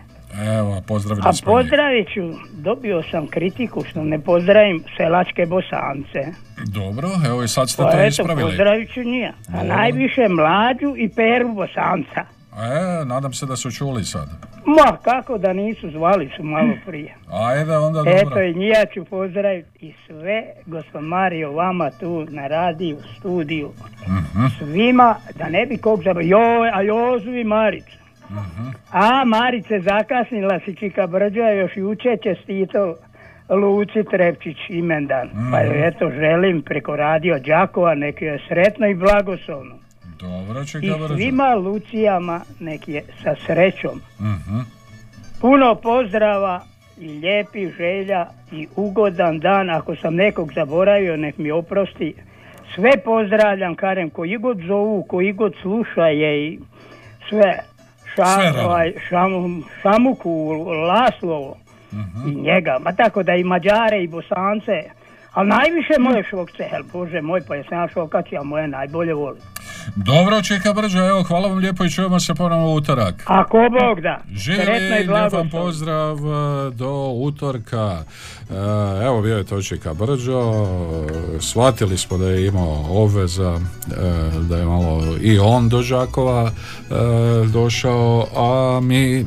Evo, 0.50 0.82
pozdravili 0.82 1.28
A 1.28 1.32
pozdravit 1.46 2.08
ću, 2.08 2.22
dobio 2.54 3.04
sam 3.04 3.28
kritiku 3.28 3.84
što 3.84 4.04
ne 4.04 4.20
pozdravim 4.20 4.84
selačke 4.98 5.46
bosance. 5.46 6.22
Dobro, 6.68 7.10
evo 7.28 7.44
i 7.44 7.48
sad 7.48 7.70
ste 7.70 7.84
Pa 7.84 7.92
to 7.92 7.98
eto, 7.98 8.08
ispravili. 8.08 8.42
pozdravit 8.44 8.94
ću 8.94 9.04
njih. 9.04 9.30
A 9.50 9.64
najviše 9.66 10.28
mlađu 10.30 10.94
i 10.98 11.10
peru 11.10 11.50
bosanca. 11.50 12.22
E, 12.54 13.06
nadam 13.06 13.34
se 13.34 13.46
da 13.46 13.56
su 13.56 13.72
čuli 13.72 14.04
sad. 14.04 14.30
Ma, 14.66 14.98
kako 14.98 15.38
da 15.38 15.54
nisu, 15.54 15.92
zvali 15.92 16.30
su 16.38 16.44
malo 16.44 16.74
prije. 16.86 17.16
Ajde, 17.32 17.78
onda 17.78 17.98
dobro. 17.98 18.12
Eto 18.14 18.42
i 18.42 18.54
njija 18.54 18.86
ću 18.86 19.06
pozdraviti 19.06 19.70
i 19.80 19.94
sve, 20.08 20.44
gospod 20.66 21.04
Mario, 21.04 21.52
vama 21.52 21.92
tu 21.92 22.26
na 22.30 22.48
radiju, 22.48 22.98
studiju, 23.20 23.72
Mhm. 24.04 24.46
svima, 24.60 25.16
da 25.36 25.50
ne 25.50 25.66
bi 25.66 25.78
kog 25.78 26.00
zaboravio, 26.00 26.38
joj, 26.38 26.70
a 26.70 26.82
Jozu 26.82 27.32
i 27.32 27.44
Maricu. 27.44 27.99
Mhm. 28.30 28.68
A, 28.92 29.26
Marice, 29.26 29.80
zakasnila 29.80 30.60
si 30.66 30.76
Čika 30.76 31.08
Brđa, 31.08 31.50
još 31.50 31.72
juče 31.78 32.18
čestito 32.24 32.96
Luci 33.50 34.04
Trepčić 34.12 34.58
imendan. 34.70 35.30
Pa 35.52 35.60
joj 35.60 35.88
eto 35.88 36.10
želim 36.12 36.62
preko 36.62 36.96
radio 36.96 37.40
Đakova, 37.40 37.96
nek 37.96 38.22
je 38.22 38.40
sretno 38.48 38.88
i 38.88 38.96
blagoslovno. 38.96 39.76
Dobro, 40.20 40.62
I 40.62 40.68
čeka 40.68 40.98
Brđo. 40.98 41.16
svima 41.16 41.54
Lucijama 41.56 42.42
nek 42.60 42.88
je 42.88 43.04
sa 43.24 43.36
srećom. 43.46 44.02
Mhm. 44.20 44.60
Puno 45.42 45.76
pozdrava 45.76 46.62
i 47.00 47.08
lijepih 47.08 47.70
želja 47.78 48.26
i 48.52 48.68
ugodan 48.76 49.40
dan. 49.40 49.70
Ako 49.70 49.96
sam 49.96 50.16
nekog 50.16 50.54
zaboravio, 50.54 51.18
nek 51.18 51.38
mi 51.38 51.52
oprosti. 51.52 52.14
Sve 52.76 52.92
pozdravljam, 53.06 53.76
Karen, 53.76 54.10
koji 54.10 54.38
god 54.38 54.58
zovu, 54.68 55.04
koji 55.04 55.32
god 55.34 55.54
slušaje 55.62 56.48
i 56.48 56.60
sve. 57.30 57.60
Ša, 58.20 58.66
ovaj, 58.66 58.94
šam, 59.10 59.32
šamuku, 59.82 60.52
Laslovo 60.88 61.56
Mhm. 61.94 62.30
i 62.30 62.36
njega. 62.36 62.78
Ma 62.82 62.92
tako 62.94 63.24
da 63.24 63.36
i 63.36 63.44
Mađare 63.44 64.04
i 64.04 64.08
Bosance. 64.08 64.84
Ali 65.40 65.50
najviše 65.50 65.94
moje 66.00 66.24
švokcehel, 66.30 66.84
bože 66.94 67.22
moj, 67.22 67.42
pa 67.48 67.56
jesam 67.56 67.78
ja 67.78 67.88
švokacija, 67.88 68.44
moje 68.44 68.68
najbolje 68.68 69.14
volim. 69.14 69.42
Dobro, 69.96 70.42
čeka 70.42 70.74
Brđo, 70.74 71.10
evo, 71.10 71.24
hvala 71.24 71.48
vam 71.48 71.58
lijepo 71.58 71.86
i 71.86 71.90
čujemo 71.90 72.20
se 72.20 72.34
ponovno 72.34 72.74
utorak. 72.74 73.24
Ako 73.26 73.58
Bog 73.58 74.02
da. 74.02 74.22
Živjeli, 74.32 75.08
lijep 75.08 75.34
vam 75.34 75.50
pozdrav 75.50 76.18
e, 76.18 76.72
do 76.72 77.12
utorka. 77.16 78.04
E, 78.50 78.54
evo, 79.06 79.22
bio 79.22 79.38
je 79.38 79.44
to 79.44 79.62
čeka 79.62 79.94
Brđo. 79.94 80.42
E, 80.42 81.42
shvatili 81.42 81.98
smo 81.98 82.18
da 82.18 82.30
je 82.30 82.48
imao 82.48 82.86
obveza, 82.90 83.60
da 84.50 84.58
je 84.58 84.66
malo 84.66 85.04
i 85.22 85.40
on 85.40 85.70
do 85.70 85.82
Žakova 85.82 86.52
došao, 87.54 88.28
a 88.36 88.80
mi 88.84 89.26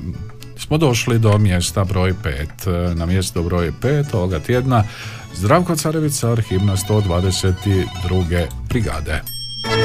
smo 0.56 0.78
došli 0.78 1.18
do 1.18 1.38
mjesta 1.38 1.84
broj 1.84 2.14
5. 2.64 2.94
Na 2.94 3.06
mjesto 3.06 3.42
broj 3.42 3.72
5 3.82 4.14
ovoga 4.14 4.38
tjedna 4.38 4.84
Zdravko 5.34 5.76
Carevica, 5.76 6.32
arhivna 6.32 6.76
122. 6.76 8.46
brigade. 8.68 9.20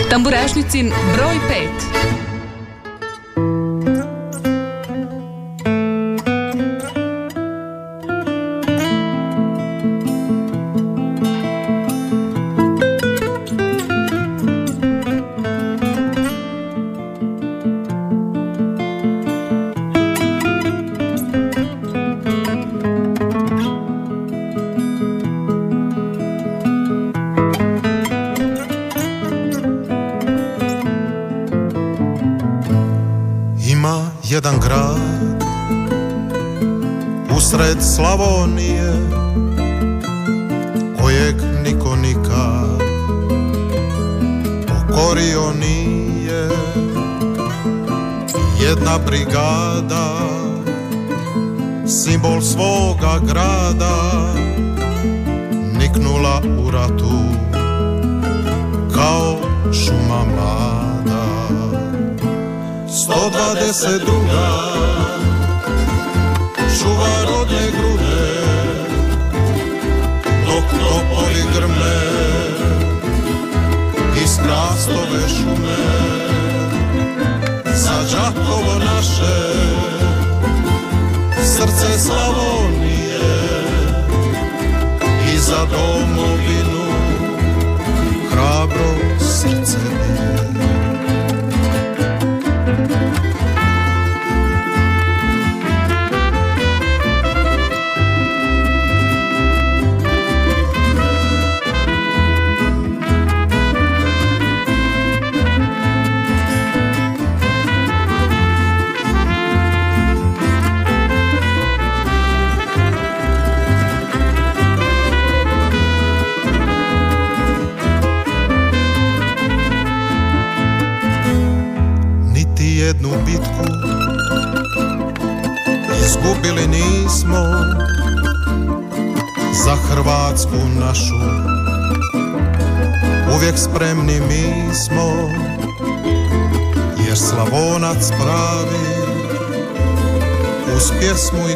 Tamburašnicin 0.09 0.91
broj 1.15 1.35
5 1.49 2.26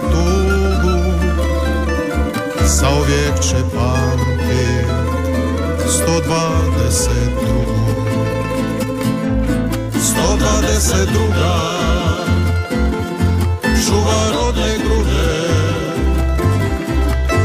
tugu 0.02 1.14
Za 2.66 2.90
uvijek 2.90 3.40
će 3.40 3.56
pamtit 3.76 4.88
120 5.88 7.10
drugu 7.42 8.02
120 9.94 11.12
druga 11.14 11.72
Čuva 13.86 14.32
rodne 14.34 14.78
grude 14.84 15.52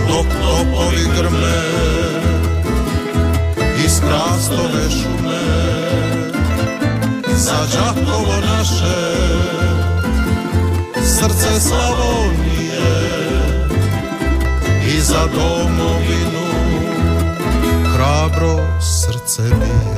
Dok 0.08 0.26
topovi 0.26 1.04
grme 1.16 1.76
I 3.84 3.88
strastove 3.88 4.90
šume. 4.90 5.42
Za 7.36 7.56
džakovo 7.72 8.34
naše 8.40 9.16
srce 11.16 11.60
Slavonije 11.60 12.80
i 14.96 15.00
za 15.00 15.26
domovinu 15.34 16.46
hrabro 17.94 18.80
srce 18.80 19.42
bije. 19.42 19.95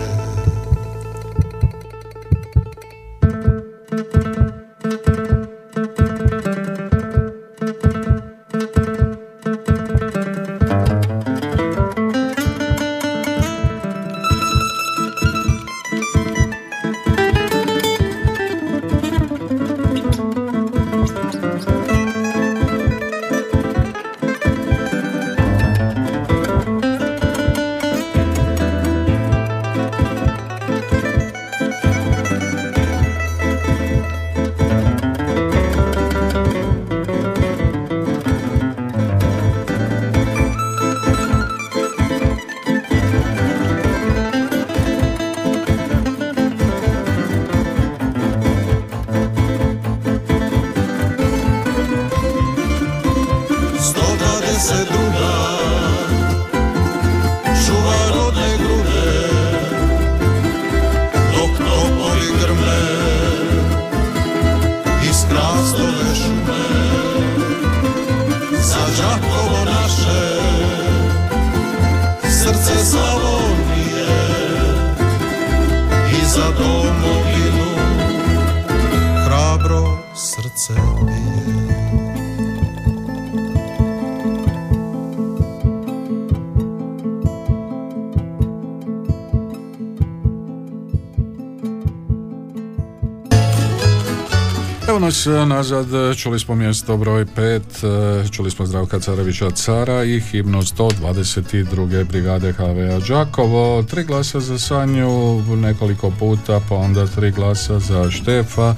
nazad, 95.58 96.16
čuli 96.16 96.38
smo 96.38 96.54
mjesto 96.54 96.96
broj 96.96 97.24
5, 97.24 98.24
e, 98.24 98.28
čuli 98.28 98.50
smo 98.50 98.66
Zdravka 98.66 99.00
Carevića 99.00 99.50
Cara 99.50 100.04
i 100.04 100.20
himno 100.20 100.62
122. 100.62 102.04
brigade 102.04 102.52
HVA 102.52 103.00
Đakovo, 103.08 103.82
tri 103.82 104.04
glasa 104.04 104.40
za 104.40 104.58
Sanju 104.58 105.42
nekoliko 105.56 106.10
puta, 106.10 106.60
pa 106.68 106.74
onda 106.74 107.06
tri 107.06 107.30
glasa 107.30 107.78
za 107.78 108.10
Štefa, 108.10 108.74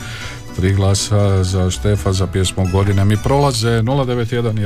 tri 0.57 0.73
glasa 0.73 1.45
za 1.45 1.71
Štefa 1.71 2.13
za 2.13 2.27
pjesmu 2.27 2.67
Godine 2.73 3.05
mi 3.05 3.17
prolaze 3.17 3.83
091 3.83 4.59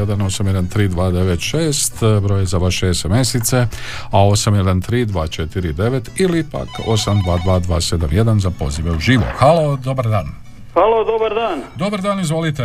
broj 2.20 2.46
za 2.46 2.58
vaše 2.58 2.94
SMS-ice 2.94 3.66
a 4.10 4.18
813 4.18 5.06
249 5.06 6.00
ili 6.16 6.44
pak 6.44 6.68
822 6.86 7.60
271 7.60 8.40
za 8.40 8.50
pozive 8.50 8.90
u 8.90 8.98
živo. 8.98 9.24
Halo, 9.38 9.76
dobar 9.76 10.08
dan. 10.08 10.43
Halo, 10.74 11.04
dobar 11.04 11.34
dan. 11.34 11.58
Dobar 11.76 12.00
dan, 12.00 12.20
izvolite. 12.20 12.62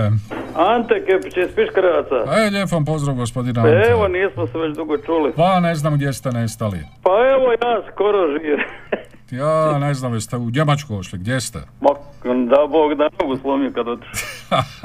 Ante 0.55 1.05
Kepić 1.05 1.37
iz 1.37 1.55
Piškaraca. 1.55 2.15
E, 2.37 2.49
lijep 2.49 2.71
vam 2.71 2.85
pozdrav 2.85 3.15
gospodina 3.15 3.61
Pa 3.61 3.67
Ante. 3.67 3.89
evo, 3.91 4.07
nismo 4.07 4.47
se 4.47 4.57
već 4.57 4.75
dugo 4.77 4.97
čuli. 4.97 5.33
Pa 5.35 5.59
ne 5.59 5.75
znam 5.75 5.93
gdje 5.93 6.13
ste 6.13 6.31
nestali. 6.31 6.79
Pa 7.03 7.09
evo, 7.09 7.51
ja 7.51 7.81
skoro 7.93 8.27
živim. 8.31 8.59
Ja 9.31 9.79
ne 9.79 9.93
znam, 9.93 10.13
jeste 10.13 10.37
u 10.37 10.49
Njemačku 10.49 10.95
ošli, 10.97 11.19
gdje 11.19 11.41
ste? 11.41 11.59
Ma, 11.81 11.89
da 12.23 12.67
Bog 12.67 12.95
da 12.95 13.09
nogu 13.21 13.37
slomio 13.37 13.71
kad 13.75 13.87
otišu. 13.87 14.11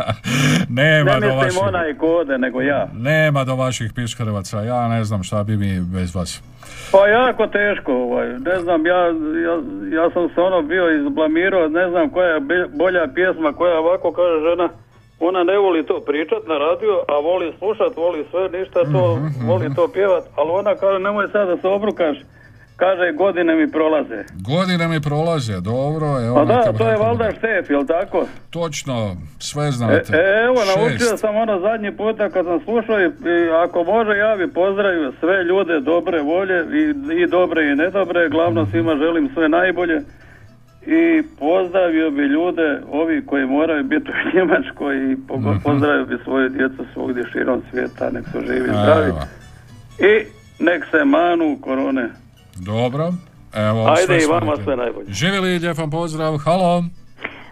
Nema 0.68 1.12
Ne 1.12 1.20
do 1.20 1.34
vaših, 1.34 1.62
onaj 1.62 1.94
kode, 1.94 2.38
nego 2.38 2.60
ja. 2.60 2.88
nema 2.92 3.44
do 3.44 3.54
vaših 3.56 3.92
piškarevaca, 3.94 4.60
ja 4.62 4.88
ne 4.88 5.04
znam 5.04 5.22
šta 5.22 5.44
bi 5.44 5.56
mi 5.56 5.80
bez 5.80 6.14
vas. 6.14 6.42
Pa 6.92 7.08
jako 7.08 7.46
teško, 7.46 7.92
ovaj. 7.92 8.28
ne 8.28 8.56
znam, 8.60 8.86
ja, 8.86 9.00
ja, 9.46 9.54
ja 9.98 10.10
sam 10.10 10.28
se 10.34 10.40
ono 10.40 10.62
bio 10.62 10.90
izblamirao, 10.90 11.68
ne 11.68 11.90
znam 11.90 12.10
koja 12.10 12.28
je 12.28 12.40
bolja 12.74 13.06
pjesma, 13.14 13.52
koja 13.52 13.78
ovako 13.78 14.12
kaže 14.12 14.50
žena, 14.50 14.68
ona 15.20 15.44
ne 15.44 15.58
voli 15.58 15.86
to 15.86 16.00
pričat 16.06 16.42
na 16.46 16.58
radio, 16.58 16.94
a 17.08 17.14
voli 17.28 17.52
slušat, 17.58 17.96
voli 17.96 18.26
sve, 18.30 18.58
ništa 18.58 18.80
to, 18.92 19.16
Mhm, 19.16 19.48
voli 19.48 19.74
to 19.74 19.88
pjevat, 19.92 20.24
ali 20.36 20.50
ona 20.50 20.74
kaže, 20.74 20.98
nemoj 20.98 21.28
sad 21.32 21.48
da 21.48 21.56
se 21.56 21.68
obrukaš, 21.68 22.16
kaže, 22.76 23.12
godine 23.14 23.54
mi 23.56 23.70
prolaze. 23.70 24.24
Godine 24.46 24.88
mi 24.88 25.00
prolaze, 25.00 25.60
dobro, 25.62 26.06
evo. 26.20 26.34
Pa 26.36 26.44
da, 26.44 26.72
to 26.72 26.88
je 26.88 26.96
valjda 26.96 27.30
štef, 27.32 27.70
jel 27.70 27.86
tako? 27.86 28.26
Točno, 28.50 29.16
sve 29.38 29.66
E, 29.66 29.70
znate. 29.70 30.12
e, 30.12 30.44
evo, 30.44 30.56
Šest. 30.56 30.76
naučio 30.76 31.16
sam 31.16 31.36
ono 31.36 31.60
zadnji 31.60 31.92
puta 31.92 32.28
kad 32.28 32.44
sam 32.44 32.60
slušao 32.60 33.00
i, 33.00 33.04
i 33.04 33.10
ako 33.64 33.84
može 33.84 34.12
ja 34.12 34.36
bi 34.36 34.52
pozdravio 34.52 35.12
sve 35.20 35.44
ljude 35.44 35.80
dobre 35.82 36.20
volje 36.22 36.58
i, 36.72 36.82
i 37.14 37.26
dobre 37.26 37.64
i 37.64 37.76
nedobre, 37.76 38.28
glavno 38.28 38.66
svima 38.66 38.96
želim 38.96 39.30
sve 39.34 39.48
najbolje 39.48 40.00
i 40.86 41.02
pozdravio 41.38 42.10
bi 42.10 42.22
ljude 42.24 42.80
ovi 42.92 43.26
koji 43.26 43.46
moraju 43.46 43.84
biti 43.84 44.10
u 44.10 44.28
Njemačkoj 44.34 45.12
i 45.12 45.16
po- 45.28 45.40
pozdravio 45.64 46.04
bi 46.04 46.18
svoju 46.24 46.48
djecu 46.48 46.84
svugdje 46.92 47.24
širom 47.32 47.62
svijeta, 47.70 48.10
nek 48.10 48.24
su 48.32 48.40
živi 48.40 48.68
zdravi 48.68 49.12
i 50.00 50.24
nek 50.58 50.84
se 50.90 51.04
manu 51.04 51.58
korone. 51.60 52.08
Dobro. 52.56 53.12
Evo, 53.54 53.86
Ajde 53.88 54.02
sve 54.06 54.18
i 54.18 54.26
vama 54.26 54.56
sve 54.64 54.76
najbolje. 54.76 55.06
Živjeli, 55.08 55.58
lijep 55.58 55.78
vam 55.78 55.90
pozdrav, 55.90 56.36
halo. 56.36 56.84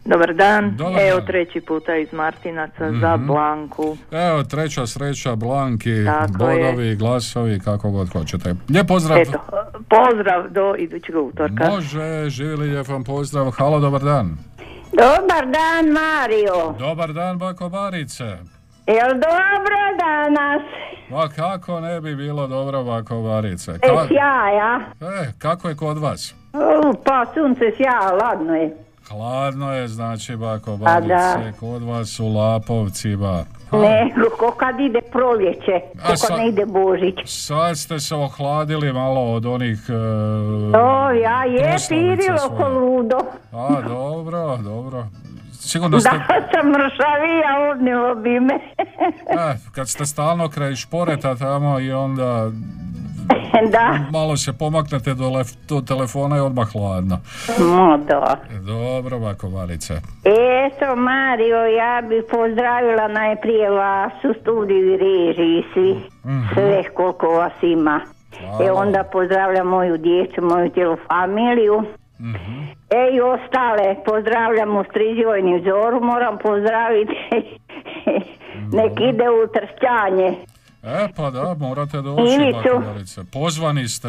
Dobar 0.05 0.35
dan, 0.35 0.77
Dobar 0.77 1.01
evo 1.01 1.19
dan. 1.19 1.27
treći 1.27 1.61
puta 1.61 1.97
iz 1.97 2.13
Martinaca 2.13 2.93
za 3.01 3.17
Mhm. 3.17 3.27
Blanku. 3.27 3.97
Evo, 4.11 4.45
treća 4.45 4.87
sreća, 4.87 5.37
Blanki, 5.37 6.05
Tako 6.07 6.33
bodovi, 6.33 6.97
glasovi, 6.97 7.61
kako 7.61 7.91
god 7.91 8.13
hoćete. 8.13 8.55
Lijep 8.69 8.87
pozdrav. 8.89 9.19
Eto, 9.19 9.39
pozdrav 9.89 10.49
do 10.51 10.75
idućeg 10.79 11.17
utorka. 11.17 11.71
Može, 11.71 12.25
živjeli, 12.29 12.69
lijep 12.69 12.89
vam 12.89 13.05
pozdrav, 13.05 13.51
halo, 13.51 13.81
dobar 13.81 14.01
dan. 14.03 14.37
Dobar 14.93 15.47
dan, 15.47 15.87
Mario. 15.93 16.75
Dobar 16.79 17.13
dan, 17.13 17.39
bako 17.39 17.69
Barice. 17.69 18.37
Jel 18.87 19.09
dobro 19.11 19.77
danas? 19.99 20.63
Ma 21.11 21.29
kako 21.29 21.81
ne 21.81 22.01
bi 22.01 22.17
bilo 22.17 22.47
dobro, 22.47 22.85
bako 22.85 23.23
Barice? 23.23 23.71
E, 23.73 23.79
Ka- 23.79 24.09
sjaja. 24.09 24.81
e, 25.23 25.33
kako 25.39 25.69
je 25.69 25.77
kod 25.77 25.99
vas? 25.99 26.35
U, 26.55 26.95
pa 27.05 27.25
sunce 27.35 27.65
sjaja, 27.77 28.13
ladno 28.15 28.55
je. 28.55 28.77
Hladno 29.09 29.75
je, 29.75 29.89
znači, 29.89 30.37
bako 30.37 30.79
Pa 30.85 31.01
kod 31.61 31.83
vas 31.83 32.21
u 32.21 32.29
Lapovcima. 32.29 33.45
Nego, 33.73 34.31
ko 34.31 34.51
kad 34.51 34.81
ide 34.81 35.01
proljeće, 35.03 35.81
ko 35.93 35.99
kad 36.01 36.19
sa- 36.19 36.37
ne 36.37 36.49
ide 36.49 36.65
Božić. 36.67 37.15
Sad 37.25 37.79
ste 37.79 38.01
se 38.01 38.15
ohladili 38.15 38.93
malo 38.93 39.33
od 39.33 39.47
onih... 39.47 39.79
e, 39.89 39.93
O, 40.79 41.11
ja 41.13 41.45
je 41.45 41.77
pirilo 41.89 42.49
ko 42.51 42.69
ludo. 42.71 43.17
A, 43.53 43.81
dobro, 43.89 44.57
dobro. 44.57 45.05
Sigurno 45.63 46.01
ste... 46.01 46.11
Da 46.11 46.25
sam 46.53 46.67
mršavija, 46.71 47.71
odnilo 47.71 48.15
bi 48.15 48.41
me. 48.41 48.55
E, 49.51 49.57
kad 49.75 49.89
ste 49.89 50.07
stalno 50.07 50.49
kraj 50.49 50.75
šporeta 50.75 51.35
tamo 51.35 51.81
i 51.81 51.93
onda 51.93 52.51
da, 53.73 53.99
malo 54.13 54.37
se 54.37 54.53
pomaknete 54.53 55.15
do, 55.15 55.25
lef- 55.25 55.57
do 55.69 55.81
telefona 55.81 56.37
i 56.37 56.41
odmah 56.41 56.73
hladno. 56.73 57.19
mo 57.59 57.97
da. 57.97 58.37
Dobro, 58.67 59.19
bako 59.19 59.49
Barice. 59.49 59.95
Eto, 60.25 60.97
Mario, 60.97 61.57
ja 61.57 62.03
bi 62.09 62.23
pozdravila 62.31 63.09
najprije 63.09 63.71
vas 63.71 64.13
u 64.25 64.41
studiju 64.41 64.95
i 64.95 64.97
režiji 64.97 65.65
svi. 65.75 65.97
Sve 66.55 66.83
koliko 66.95 67.27
vas 67.27 67.53
ima. 67.63 68.01
E 68.67 68.71
onda 68.73 69.05
pozdravljam 69.13 69.67
moju 69.67 69.97
djecu, 69.97 70.43
moju 70.43 70.71
cijelu 70.71 70.97
familiju. 71.09 71.85
E 72.91 73.03
i 73.17 73.21
ostale, 73.21 73.97
pozdravljam 74.05 74.77
u 74.77 74.85
Striđevojni 74.91 75.65
zoru, 75.65 76.01
moram 76.01 76.39
pozdraviti. 76.39 77.17
Nek 78.79 78.93
ide 79.01 79.27
u 79.31 79.43
tršćanje. 79.55 80.29
E, 80.83 81.09
pa 81.17 81.31
da, 81.31 81.55
morate 81.59 81.97
doći, 82.01 82.39
Barice. 82.87 83.21
Pozvani 83.33 83.89
ste. 83.89 84.09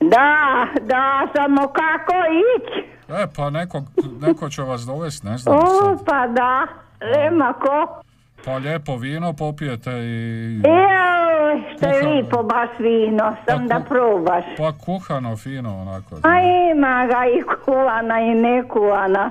Da, 0.00 0.66
da, 0.82 1.28
samo 1.36 1.62
kako 1.68 2.14
ići? 2.56 2.88
E, 3.08 3.26
pa 3.36 3.50
neko, 3.50 3.82
neko 4.20 4.48
će 4.48 4.62
vas 4.62 4.80
dovesti, 4.80 5.26
ne 5.26 5.38
znam 5.38 5.56
O, 5.56 5.66
sad. 5.66 6.04
pa 6.06 6.26
da, 6.26 6.66
nema 7.16 7.52
ko. 7.52 8.00
Pa 8.44 8.56
lijepo 8.56 8.96
vino 8.96 9.32
popijete 9.32 9.90
i... 9.90 10.60
Evo, 10.64 10.95
što 11.76 11.86
je 11.86 12.06
lipo 12.06 12.42
baš 12.42 12.68
vino, 12.78 13.36
sam 13.48 13.68
da 13.68 13.80
probaš. 13.88 14.44
Pa 14.58 14.72
kuhano 14.72 15.36
fino 15.36 15.80
onako. 15.80 16.16
A 16.22 16.40
ima 16.72 17.06
ga 17.06 17.26
i 17.38 17.42
kuvana 17.64 18.20
i 18.20 18.34
nekuvana. 18.34 19.30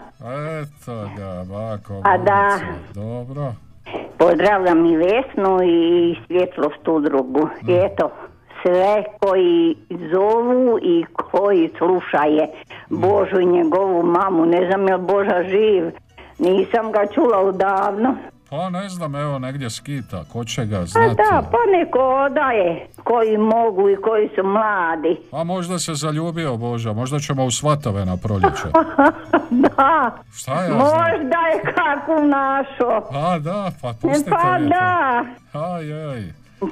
Eto 0.61 1.09
ga, 1.17 1.43
bako 1.43 2.01
A 2.03 2.17
da. 2.17 2.59
Dobro. 2.93 3.53
Pozdravljam 4.17 4.85
i 4.85 4.97
Vesnu 4.97 5.59
i 5.63 6.15
svjetlost 6.27 6.87
udrugu. 6.87 7.45
Mm. 7.45 7.69
Eto, 7.69 8.11
sve 8.61 9.03
koji 9.19 9.75
zovu 10.13 10.79
i 10.81 11.05
koji 11.31 11.71
slušaje. 11.77 12.47
Božu 12.89 13.39
i 13.39 13.45
njegovu 13.45 14.03
mamu. 14.03 14.45
Ne 14.45 14.67
znam 14.67 14.87
je 14.87 14.97
Boža 14.97 15.43
živ. 15.43 15.91
Nisam 16.39 16.91
ga 16.91 17.05
čula 17.13 17.39
odavno. 17.39 18.15
Pa 18.57 18.69
ne 18.71 18.89
znam, 18.89 19.15
evo 19.15 19.39
negdje 19.39 19.69
skita, 19.69 20.23
ko 20.25 20.43
će 20.45 20.65
ga 20.65 20.77
A 20.77 20.85
znati. 20.85 21.15
da, 21.15 21.41
pa 21.43 21.57
neko 21.71 21.99
odaje 21.99 22.87
koji 23.03 23.37
mogu 23.37 23.89
i 23.89 23.95
koji 23.97 24.29
su 24.29 24.43
mladi. 24.45 25.17
A 25.31 25.43
možda 25.43 25.79
se 25.79 25.93
zaljubio 25.93 26.57
Boža, 26.57 26.93
možda 26.93 27.19
ćemo 27.19 27.45
u 27.45 27.51
svatove 27.51 28.05
na 28.05 28.17
proljeće. 28.17 28.67
da, 29.67 30.11
Šta 30.33 30.53
ja 30.53 30.65
znam? 30.65 30.77
možda 30.77 31.17
je 31.45 31.73
kakvu 31.73 32.23
našo. 32.23 33.07
Pa 33.11 33.39
da, 33.39 33.71
pa 33.81 33.93
pustite 34.01 34.29
Pa 34.31 34.51
vi 34.51 34.63
to. 34.63 34.69
da, 34.69 35.23
Aj, 35.65 35.93
aj. 36.05 36.23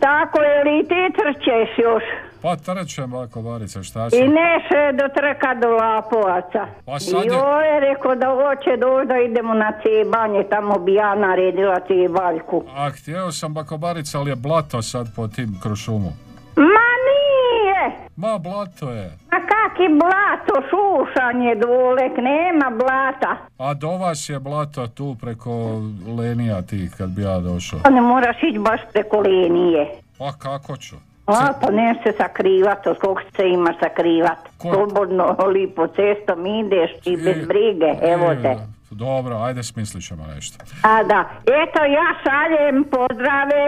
tako 0.01 0.39
je 0.39 0.63
li 0.65 0.83
ti 0.83 1.01
trčeš 1.13 1.77
još? 1.79 2.03
Pa 2.43 2.55
trčem, 2.55 3.11
bako 3.11 3.41
Barice, 3.41 3.83
šta 3.83 4.07
I 4.07 4.09
će? 4.11 4.17
neše 4.17 4.81
do 4.93 5.07
trka 5.09 5.53
do 5.55 5.69
Lapovaca. 5.71 6.67
Pa 6.85 6.99
sad 6.99 7.23
I 7.23 7.27
je- 7.27 7.33
ovo 7.35 7.59
je 7.61 7.79
rekao 7.81 8.15
da 8.15 8.27
hoće 8.31 8.77
doći 8.77 9.07
da 9.07 9.17
idemo 9.19 9.53
na 9.55 9.71
cebanje, 9.73 10.43
tamo 10.45 10.79
bi 10.79 10.93
ja 10.93 11.15
naredila 11.15 11.79
cebaljku. 11.79 12.63
A 12.75 12.89
htio 12.91 13.31
sam 13.31 13.53
bako 13.53 13.77
Barice, 13.77 14.17
ali 14.17 14.29
je 14.29 14.35
blato 14.37 14.81
sad 14.81 15.07
po 15.15 15.27
tim 15.27 15.59
krušumu. 15.63 16.11
Ma 16.57 16.87
nije! 17.07 17.81
Ma 18.15 18.37
blato 18.39 18.89
je. 18.89 19.11
Ma 19.31 19.39
kaki 19.43 19.87
blato, 19.93 20.67
šušanje 20.69 21.55
dolek, 21.57 22.17
nema 22.19 22.69
blata. 22.71 23.37
A 23.59 23.73
do 23.73 23.89
vas 23.89 24.29
je 24.29 24.39
blato 24.39 24.87
tu 24.87 25.15
preko 25.21 25.51
lenija 26.09 26.61
tih 26.61 26.95
kad 26.97 27.09
bi 27.09 27.21
ja 27.21 27.39
došao. 27.39 27.79
Pa 27.83 27.89
ne 27.89 28.01
moraš 28.01 28.37
ići 28.43 28.59
baš 28.59 28.81
preko 28.93 29.19
linije. 29.19 29.87
Pa 30.17 30.31
kako 30.33 30.77
ću? 30.77 30.95
A, 31.27 31.53
pa 31.53 31.71
ne 31.71 31.95
se 32.03 32.13
sakrivat, 32.13 32.87
od 32.87 32.99
kog 32.99 33.21
se 33.35 33.49
ima 33.49 33.73
sakrivat. 33.79 34.37
Slobodno, 34.61 35.25
lipo 35.47 35.87
cestom 35.87 36.45
ideš 36.45 36.91
i 37.05 37.17
bez 37.17 37.47
brige, 37.47 37.85
evo 38.03 38.35
te. 38.35 38.55
Dobro, 38.91 39.37
ajde 39.37 39.63
smislit 39.63 40.03
ćemo 40.03 40.25
nešto. 40.27 40.57
A 40.83 41.03
da, 41.03 41.29
eto 41.41 41.83
ja 41.83 42.07
šaljem 42.23 42.83
pozdrave 42.85 43.63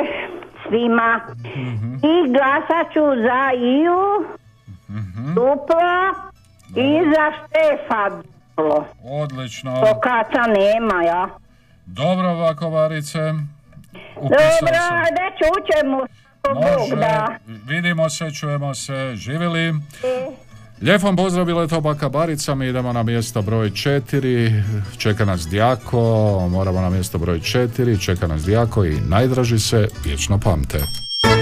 svima 0.63 1.19
Mhm. 1.45 1.93
i 1.95 2.29
glasat 2.29 2.93
ću 2.93 2.99
za 3.21 3.51
Iju, 3.55 4.25
Mhm. 4.89 5.27
duplo 5.27 5.91
i 6.75 7.01
za 7.05 7.31
Štefa 7.37 8.09
duplo. 8.09 8.85
Odlično. 9.13 9.71
To 9.73 9.99
kaca 9.99 10.41
nema, 10.49 11.03
ja. 11.03 11.27
Dobro, 11.85 12.29
ovako, 12.29 12.69
Varice. 12.69 13.19
Upisao 14.15 14.29
Dobro, 14.61 14.75
sam. 14.79 14.97
ajde 14.97 15.21
čućemo. 15.37 16.05
Može, 16.53 16.95
vidimo 17.67 18.09
se, 18.09 18.31
čujemo 18.31 18.75
se, 18.75 19.11
živjeli. 19.15 19.73
Lijep 20.81 21.03
vam 21.03 21.15
pozdrav, 21.15 21.45
bila 21.45 21.61
je 21.61 21.67
to 21.67 21.81
baka 21.81 22.09
Barica, 22.09 22.55
mi 22.55 22.67
idemo 22.67 22.93
na 22.93 23.03
mjesto 23.03 23.41
broj 23.41 23.71
četiri, 23.71 24.63
čeka 24.97 25.25
nas 25.25 25.47
Dijako, 25.47 25.99
moramo 26.51 26.81
na 26.81 26.89
mjesto 26.89 27.17
broj 27.17 27.39
četiri, 27.39 27.99
čeka 27.99 28.27
nas 28.27 28.45
Dijako 28.45 28.85
i 28.85 29.01
najdraži 29.09 29.59
se, 29.59 29.87
vječno 30.05 30.39
pamte. 30.39 30.79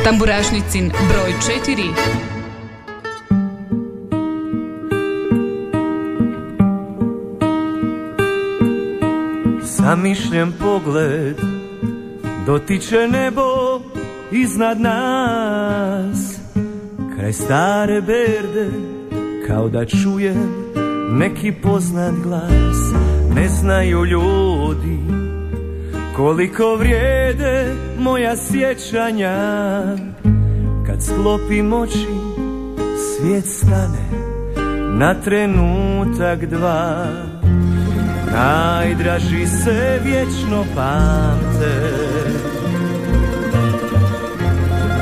Tamburašnicin 0.04 0.92
broj 1.10 1.34
4. 1.68 2.34
Zamišljen 9.62 10.54
pogled 10.60 11.38
dotiče 12.46 13.08
nebo 13.08 13.73
iznad 14.34 14.82
nas. 14.82 16.40
Kraj 17.16 17.34
stare 17.34 18.02
berde 18.02 18.70
kao 19.48 19.70
da 19.70 19.86
čujem 19.86 20.54
neki 21.12 21.52
poznat 21.52 22.14
glas. 22.24 22.94
Ne 23.36 23.48
znaju 23.48 24.06
ljudi 24.06 25.00
koliko 26.16 26.76
vrijede 26.76 27.76
moja 28.00 28.36
sjećanja. 28.38 29.36
Kad 30.88 31.04
sklopim 31.04 31.74
oči 31.74 32.08
svijet 32.98 33.46
stane 33.46 34.10
na 34.98 35.14
trenutak 35.14 36.46
dva. 36.46 37.06
Najdraži 38.34 39.48
se 39.48 40.00
vječno 40.04 40.66
pamte 40.76 42.23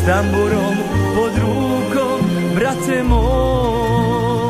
S 0.00 0.02
tamburom 0.02 0.76
pod 1.14 1.32
rukom, 1.38 2.20
brate 2.56 3.02
moj 3.02 4.49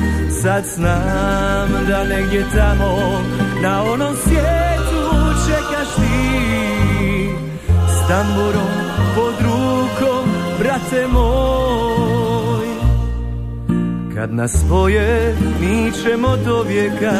Sad 0.41 0.65
znam 0.75 1.85
da 1.87 2.03
negdje 2.03 2.45
tamo 2.55 3.21
Na 3.63 3.83
onom 3.83 4.15
svijetu 4.23 5.03
čekaš 5.47 5.95
ti. 5.95 7.29
S 7.87 8.07
tamburom 8.07 8.71
pod 9.15 9.33
rukom, 9.41 10.29
brate 10.59 11.07
moj. 11.13 12.67
Kad 14.15 14.33
nas 14.33 14.51
spoje, 14.65 15.35
mi 15.61 15.91
ćemo 15.91 16.37
do 16.45 16.61
vijeka 16.61 17.17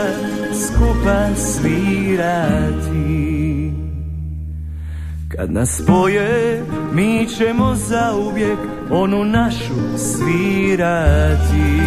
skupa 0.65 1.35
svirati. 1.35 2.91
Kad 5.30 5.52
nas 5.52 5.81
spoje, 5.84 6.64
mi 6.93 7.27
ćemo 7.38 7.76
zauvijek 7.76 8.60
onu 8.89 9.23
našu 9.23 9.98
svirati 9.98 11.81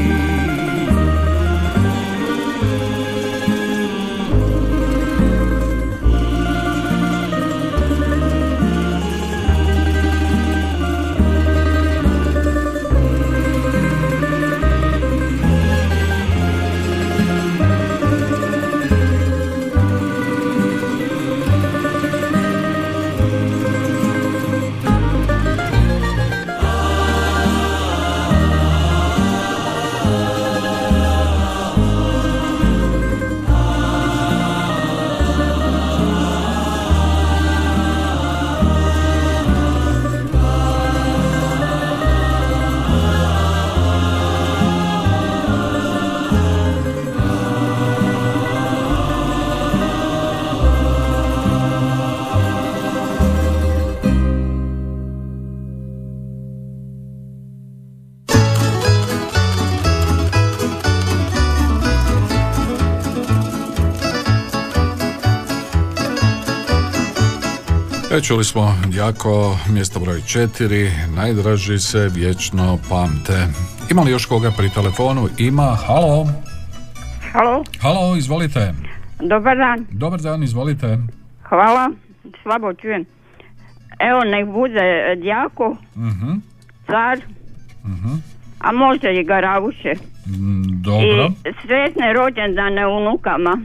E, 68.17 68.21
čuli 68.21 68.45
smo 68.45 68.75
jako 68.93 69.59
mjesto 69.69 70.01
broj 70.01 70.21
četiri, 70.27 70.91
najdraži 71.17 71.79
se 71.79 72.09
vječno 72.09 72.79
pamte. 72.89 73.47
Ima 73.91 74.03
li 74.03 74.11
još 74.11 74.27
koga 74.27 74.51
pri 74.51 74.69
telefonu? 74.69 75.29
Ima, 75.39 75.77
halo. 75.87 76.27
Halo, 77.33 77.65
Halo, 77.81 78.17
izvolite. 78.17 78.73
dobar 79.21 79.57
dan. 79.57 79.87
Dobar 79.91 80.21
dan, 80.21 80.43
izvolite. 80.43 80.99
Hvala, 81.43 81.91
slabo 82.43 82.73
čujem. 82.75 83.05
Evo, 83.99 84.25
nek 84.25 84.47
bude 84.47 85.17
Djako, 85.23 85.77
Mhm, 85.97 86.33
car, 86.87 87.19
mhm. 87.85 88.15
a 88.59 88.73
može 88.73 89.15
i 89.15 89.25
Garavuše. 89.25 89.93
Mm, 90.27 90.83
Dobro. 90.83 91.27
I 91.27 91.53
sretne 91.63 92.13
rođendane 92.13 92.87
unukama. 92.87 93.59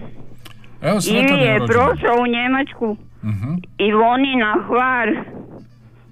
Evo, 0.82 1.02
sretan 1.02 1.38
Ili 1.38 1.46
je 1.46 1.58
prošao 1.68 2.16
u 2.24 2.28
Njemačku. 2.28 3.09
Mhm. 3.24 3.54
Ivonina 3.78 4.56
Hvar. 4.68 5.08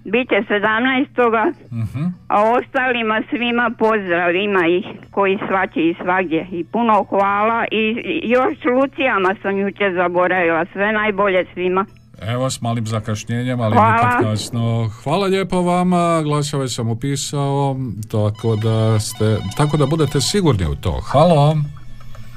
Biće 0.06 0.36
17. 0.50 1.54
Mhm. 1.72 2.04
A 2.28 2.42
ostalima 2.44 3.22
svima 3.30 3.72
pozdrav, 3.80 4.36
ima 4.36 4.68
ih 4.68 4.86
koji 5.12 5.38
svaće 5.48 5.80
i 5.80 5.96
svagdje. 6.04 6.48
I 6.52 6.64
puno 6.64 7.04
hvala 7.04 7.66
i 7.72 7.84
još 8.24 8.58
Lucijama 8.76 9.36
sam 9.42 9.58
jučer 9.58 9.94
zaboravila. 9.94 10.66
Sve 10.74 10.92
najbolje 10.92 11.46
svima. 11.54 11.86
Evo 12.22 12.50
s 12.50 12.62
malim 12.62 12.86
zakašnjenjem, 12.88 13.62
ali 13.62 13.74
Hvala. 13.74 14.20
kasno. 14.22 14.90
Hvala 15.04 15.28
lijepo 15.28 15.62
vama, 15.62 16.22
glasove 16.24 16.68
sam 16.68 16.90
upisao, 16.90 17.76
tako 18.12 18.56
da 18.56 19.00
ste, 19.00 19.38
tako 19.58 19.78
da 19.78 19.86
budete 19.86 20.22
sigurni 20.22 20.66
u 20.66 20.76
to. 20.76 21.00
Halo. 21.04 21.56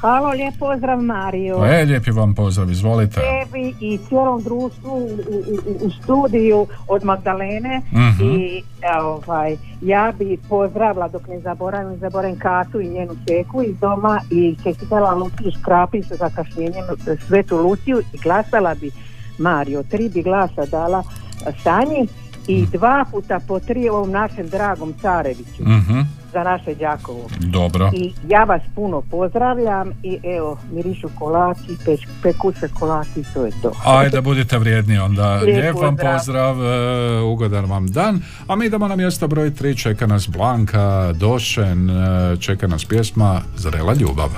Halo, 0.00 0.30
lijep 0.30 0.54
pozdrav 0.56 0.98
Mario. 0.98 1.64
E, 1.66 1.84
lijepi 1.84 2.10
vam 2.10 2.34
pozdrav, 2.34 2.70
izvolite. 2.70 3.14
Tebi 3.14 3.74
i 3.80 3.98
cijelom 3.98 4.42
društvu 4.42 4.90
u, 4.90 5.08
u- 5.28 5.86
u 5.86 5.90
studiju 5.92 6.66
od 6.88 7.04
Magdalene 7.04 7.80
Mhm. 7.88 8.24
i 8.26 8.58
e, 8.82 9.00
ovaj, 9.00 9.52
ja 9.82 10.12
bi 10.14 10.38
pozdravila 10.48 11.08
dok 11.08 11.26
ne 11.28 11.40
zaboravim, 11.40 11.98
zaboravim 11.98 12.38
Katu 12.38 12.80
i 12.80 12.88
njenu 12.88 13.12
čeku 13.28 13.62
iz 13.62 13.78
doma 13.78 14.20
i 14.30 14.56
čestitala 14.64 15.14
Luciju 15.14 15.50
Škrapić 15.52 16.06
sa 16.06 16.14
zakašnjenjem 16.16 16.84
e, 17.06 17.16
Svetu 17.18 17.56
Luciju 17.58 18.00
i 18.14 18.18
glasala 18.18 18.74
bi 18.74 18.90
Mario, 19.38 19.82
tri 19.82 20.08
bi 20.08 20.22
glasa 20.22 20.66
dala 20.66 21.02
e, 21.40 21.52
Sanji 21.54 22.08
i 22.50 22.66
dva 22.68 23.04
puta 23.10 23.40
po 23.48 23.60
tri 23.60 23.88
ovom 23.88 24.10
našem 24.10 24.48
dragom 24.48 24.94
Careviću 24.94 25.62
Mhm. 25.62 26.00
za 26.32 26.42
naše 26.42 26.74
Đakovo. 26.74 27.28
Dobro. 27.40 27.90
I 27.94 28.12
ja 28.28 28.44
vas 28.44 28.62
puno 28.74 29.02
pozdravljam 29.02 29.90
i 30.02 30.18
evo, 30.28 30.58
mirišu 30.72 31.08
kolači, 31.14 31.60
peć, 31.84 32.06
peku 32.22 32.52
se 32.52 32.68
kolači, 32.70 33.22
to 33.34 33.44
je 33.44 33.52
to. 33.62 33.72
Ajde, 33.86 34.20
budite 34.20 34.58
vrijedni 34.58 34.98
onda. 34.98 35.34
Lijep 35.34 35.56
Lijep 35.56 35.74
vam 35.76 35.96
pozdrav. 35.96 36.54
pozdrav, 36.54 36.56
e, 36.64 37.22
ugodan 37.22 37.64
vam 37.64 37.86
dan. 37.86 38.20
A 38.46 38.56
mi 38.56 38.66
idemo 38.66 38.88
na 38.88 38.96
mjesto 38.96 39.28
broj 39.28 39.50
3, 39.50 39.76
čeka 39.76 40.06
nas 40.06 40.28
Blanka, 40.28 41.12
Došen, 41.14 41.90
e, 41.90 41.94
čeka 42.36 42.66
nas 42.66 42.84
pjesma 42.84 43.40
Zrela 43.56 43.94
ljubav. 43.94 44.28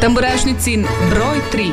Tamburašnicin 0.00 0.84
broj 1.10 1.38
3. 1.52 1.72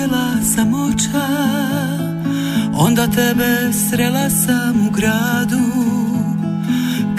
otupjela 0.00 0.42
samoća 0.54 1.28
Onda 2.74 3.06
tebe 3.06 3.72
srela 3.72 4.30
sam 4.30 4.86
u 4.88 4.90
gradu. 4.90 5.60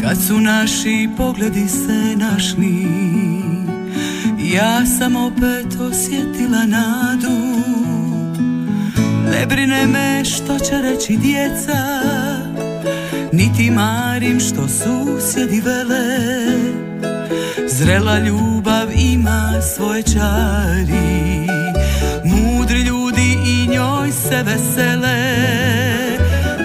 Kad 0.02 0.18
su 0.28 0.40
naši 0.40 1.10
pogledi 1.18 1.68
se 1.68 2.16
našli 2.16 2.88
Ja 4.54 4.86
sam 4.86 5.16
opet 5.16 5.80
osjetila 5.80 6.66
nadu. 6.66 7.62
Ne 9.32 9.46
brine 9.46 9.88
me 9.88 10.26
što 10.26 10.60
će 10.60 10.82
reći 10.82 11.18
djeca 11.18 12.02
Niti 13.34 13.72
marim 13.72 14.40
što 14.40 14.68
susjedi 14.68 15.62
vele. 15.62 16.18
Zrela 17.68 18.20
ljubav 18.20 18.88
ima 18.96 19.62
svoje 19.76 20.04
čari 20.04 21.41
Mudri 22.72 22.84
ljudi 22.84 23.38
i 23.46 23.68
njoj 23.68 24.12
se 24.12 24.44
vesele. 24.44 25.18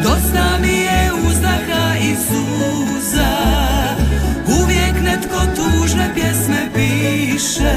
Dosta 0.03 0.59
mi 0.61 0.73
je 0.73 1.11
uzdaha 1.29 1.97
i 2.01 2.15
suza. 2.15 3.37
Uvijek 4.63 5.03
netko 5.03 5.41
tužne 5.57 6.11
pjesme 6.15 6.69
piše. 6.75 7.77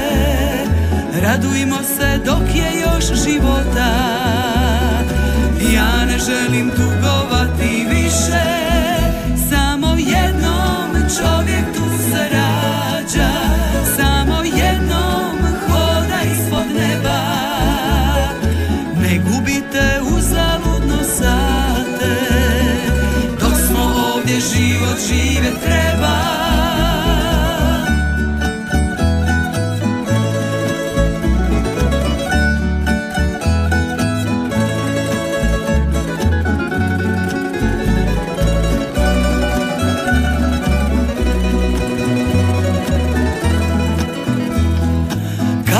Radujmo 1.22 1.76
se 1.96 2.18
dok 2.24 2.54
je 2.54 2.80
još 2.80 3.04
života. 3.24 3.94
Ja 5.74 6.04
ne 6.04 6.18
želim 6.18 6.70
tugovati 6.70 7.86
više 7.90 8.69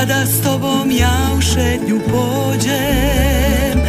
Kada 0.01 0.27
s 0.27 0.43
tobom 0.43 0.91
ja 0.91 1.31
u 1.39 1.41
šetnju 1.41 2.01
pođem 2.01 3.81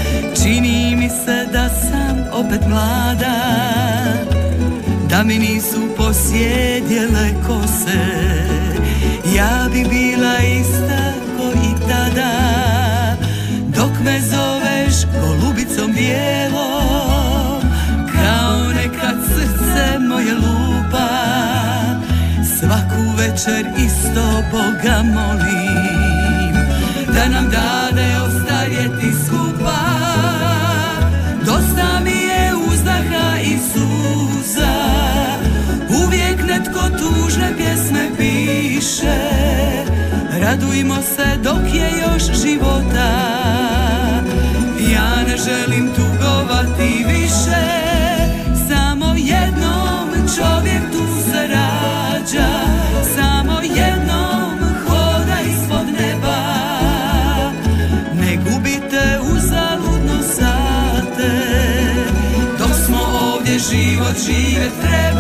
Čini 0.44 0.96
mi 0.96 1.10
se 1.10 1.48
da 1.54 1.70
sam 1.70 2.24
opet 2.34 2.62
mlada 2.70 3.36
Da 5.10 5.24
mi 5.24 5.40
nisu 5.40 5.96
posjedjele 5.98 7.30
kose. 7.48 8.02
Ja 9.36 9.68
bi 9.74 9.86
bila 9.90 10.38
ista 10.60 11.14
ko 11.38 11.52
i 11.52 11.90
tada 11.90 12.32
Dok 13.76 13.92
me 14.04 14.20
zoveš 14.22 14.96
golubicom 15.22 15.94
bijelom 15.94 17.62
Kao 18.14 18.74
nekad 18.74 19.16
srce 19.28 20.00
moje 20.00 20.34
lupa 20.34 20.71
Svaku 22.62 23.18
večer 23.18 23.66
isto 23.78 24.44
Boga 24.52 25.04
molim 25.04 26.54
Da 27.14 27.28
nam 27.28 27.50
dade 27.50 28.16
ostarjeti 28.28 29.12
skupa. 29.26 29.82
Dosta 31.46 32.00
mi 32.04 32.12
je 32.12 32.54
uzdaha 32.72 33.38
i 33.44 33.58
suza 33.74 34.76
Uvijek 36.06 36.44
netko 36.48 36.90
tužne 36.90 37.54
pjesme 37.58 38.10
piše. 38.18 39.18
Radujmo 40.42 40.96
se 40.96 41.38
dok 41.44 41.74
je 41.74 41.92
još 42.02 42.42
života 42.42 43.81
žive 64.26 64.70
treba 64.82 65.11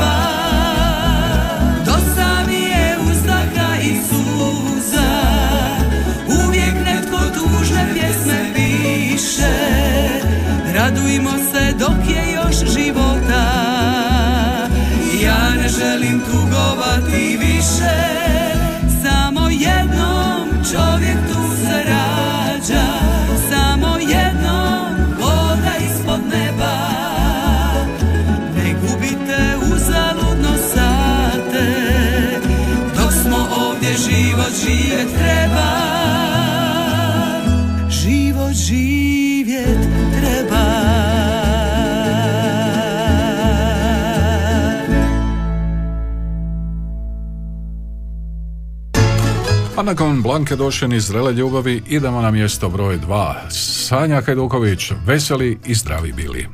A 49.81 49.83
nakon 49.83 50.21
Blanke 50.21 50.55
Došen 50.55 50.93
iz 50.93 51.03
Zrele 51.03 51.33
ljubavi 51.33 51.83
idemo 51.87 52.21
na 52.21 52.31
mjesto 52.31 52.69
broj 52.69 52.99
2. 53.07 53.35
Sanja 53.49 54.21
Hajduković, 54.21 54.91
veseli 55.05 55.59
i 55.65 55.75
zdravi 55.75 56.11
bili. 56.11 56.47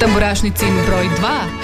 Tamburašnicin 0.00 0.74
broj 0.86 1.04
2. 1.04 1.61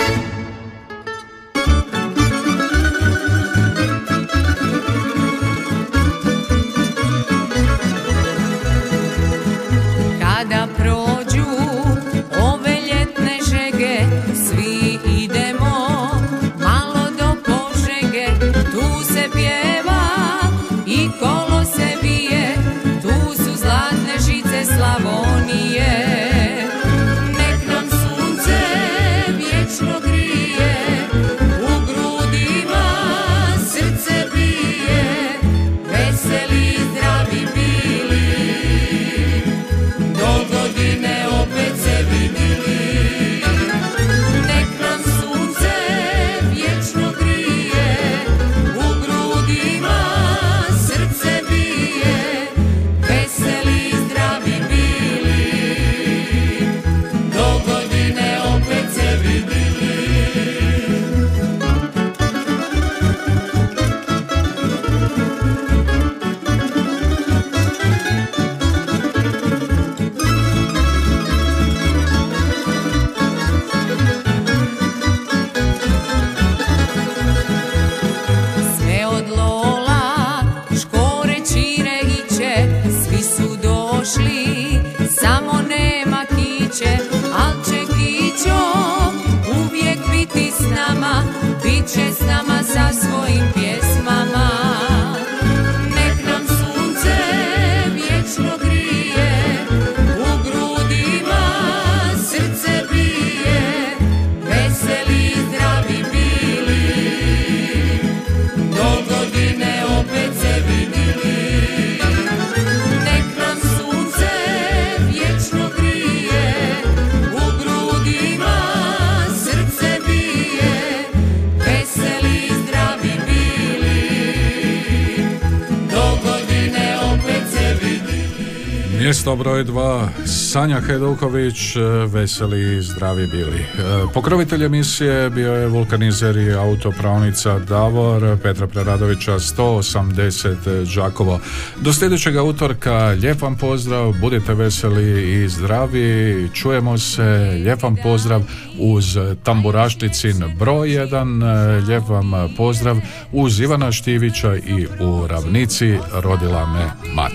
Mjesto 129.29 129.45
broj 129.45 129.65
2, 129.65 130.09
Sanja 130.27 130.81
Hajduković, 130.81 131.77
e, 131.77 131.81
veseli 132.07 132.77
i 132.77 132.83
zdravi 132.83 133.27
bili. 133.27 133.59
E, 133.59 133.67
Pokrovitelj 134.15 134.65
emisije 134.65 135.31
bio 135.31 135.53
je 135.53 135.67
vulkanizer 135.67 136.37
i 136.37 136.53
autopravnica 136.53 137.59
Davor 137.59 138.39
Petra 138.43 138.67
Preradovića 138.67 139.33
180 139.33 140.95
Đakovo. 140.97 141.41
Do 141.81 141.93
sljedećeg 141.93 142.45
utorka 142.45 142.95
lijep 142.95 143.43
vam 143.43 143.57
pozdrav, 143.57 144.13
budite 144.21 144.55
veseli 144.55 145.35
i 145.35 145.49
zdravi, 145.49 146.49
čujemo 146.55 146.99
se, 146.99 147.61
lijep 147.65 147.83
vam 147.83 147.97
pozdrav 148.03 148.43
uz 148.79 149.19
tamburašnicin 149.43 150.45
broj 150.59 150.89
1, 150.89 151.87
lijep 151.87 152.09
vam 152.09 152.33
pozdrav 152.57 152.97
uz 153.33 153.61
Ivana 153.61 153.93
Štivića 153.93 154.57
i 154.57 154.87
u 155.01 155.27
ravnici 155.27 155.99
rodila 156.13 156.67
me 156.67 157.13
mati. 157.15 157.28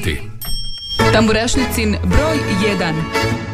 Tamburašnicin 1.14 1.98
broj 2.04 2.38
1. 2.80 3.53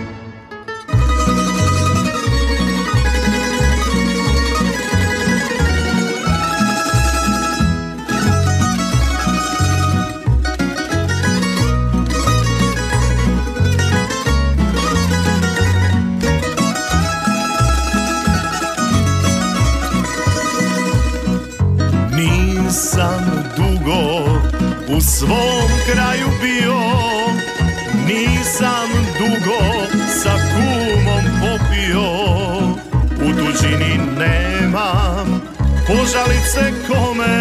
požalice 36.09 36.73
kome? 36.87 37.37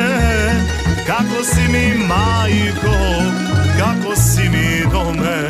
Kako 1.06 1.44
si 1.44 1.72
mi 1.72 2.06
majko, 2.06 2.96
kako 3.78 4.16
si 4.16 4.48
mi 4.48 4.90
dome? 4.92 5.40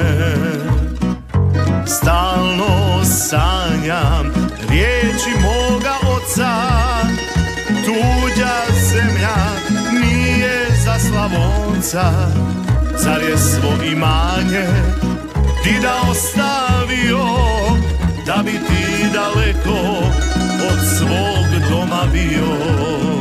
Stalno 1.86 3.04
sanjam 3.04 4.32
riječi 4.70 5.30
moga 5.42 5.94
oca. 6.16 6.52
Tuđa 7.84 8.74
zemlja 8.90 9.36
nije 9.92 10.66
za 10.84 10.98
Slavonca. 10.98 12.12
Car 13.02 13.22
je 13.22 13.38
svo 13.38 13.84
imanje 13.92 14.66
ti 15.64 15.74
da 15.82 16.10
ostavio 16.10 17.24
Da 18.26 18.42
bi 18.44 18.52
ti 18.52 19.06
daleko 19.12 20.27
od 20.68 20.78
svog 20.98 21.70
doma 21.70 22.02
bio 22.12 23.17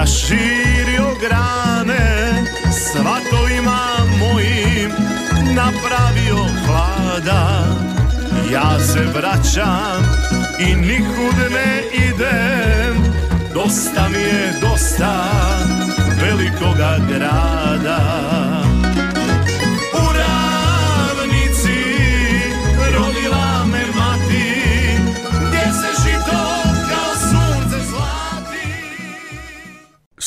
raširio 0.00 1.14
grane 1.20 2.44
svatovima 2.72 3.80
mojim 4.18 4.90
napravio 5.54 6.44
hlada. 6.66 7.64
Ja 8.52 8.80
se 8.80 9.00
vraćam 9.14 10.02
i 10.58 10.74
nikud 10.74 11.52
ne 11.52 11.82
idem 11.92 13.12
dosta 13.54 14.08
mi 14.08 14.22
je 14.22 14.52
dosta 14.60 15.24
velikoga 16.20 16.96
grada 17.08 18.69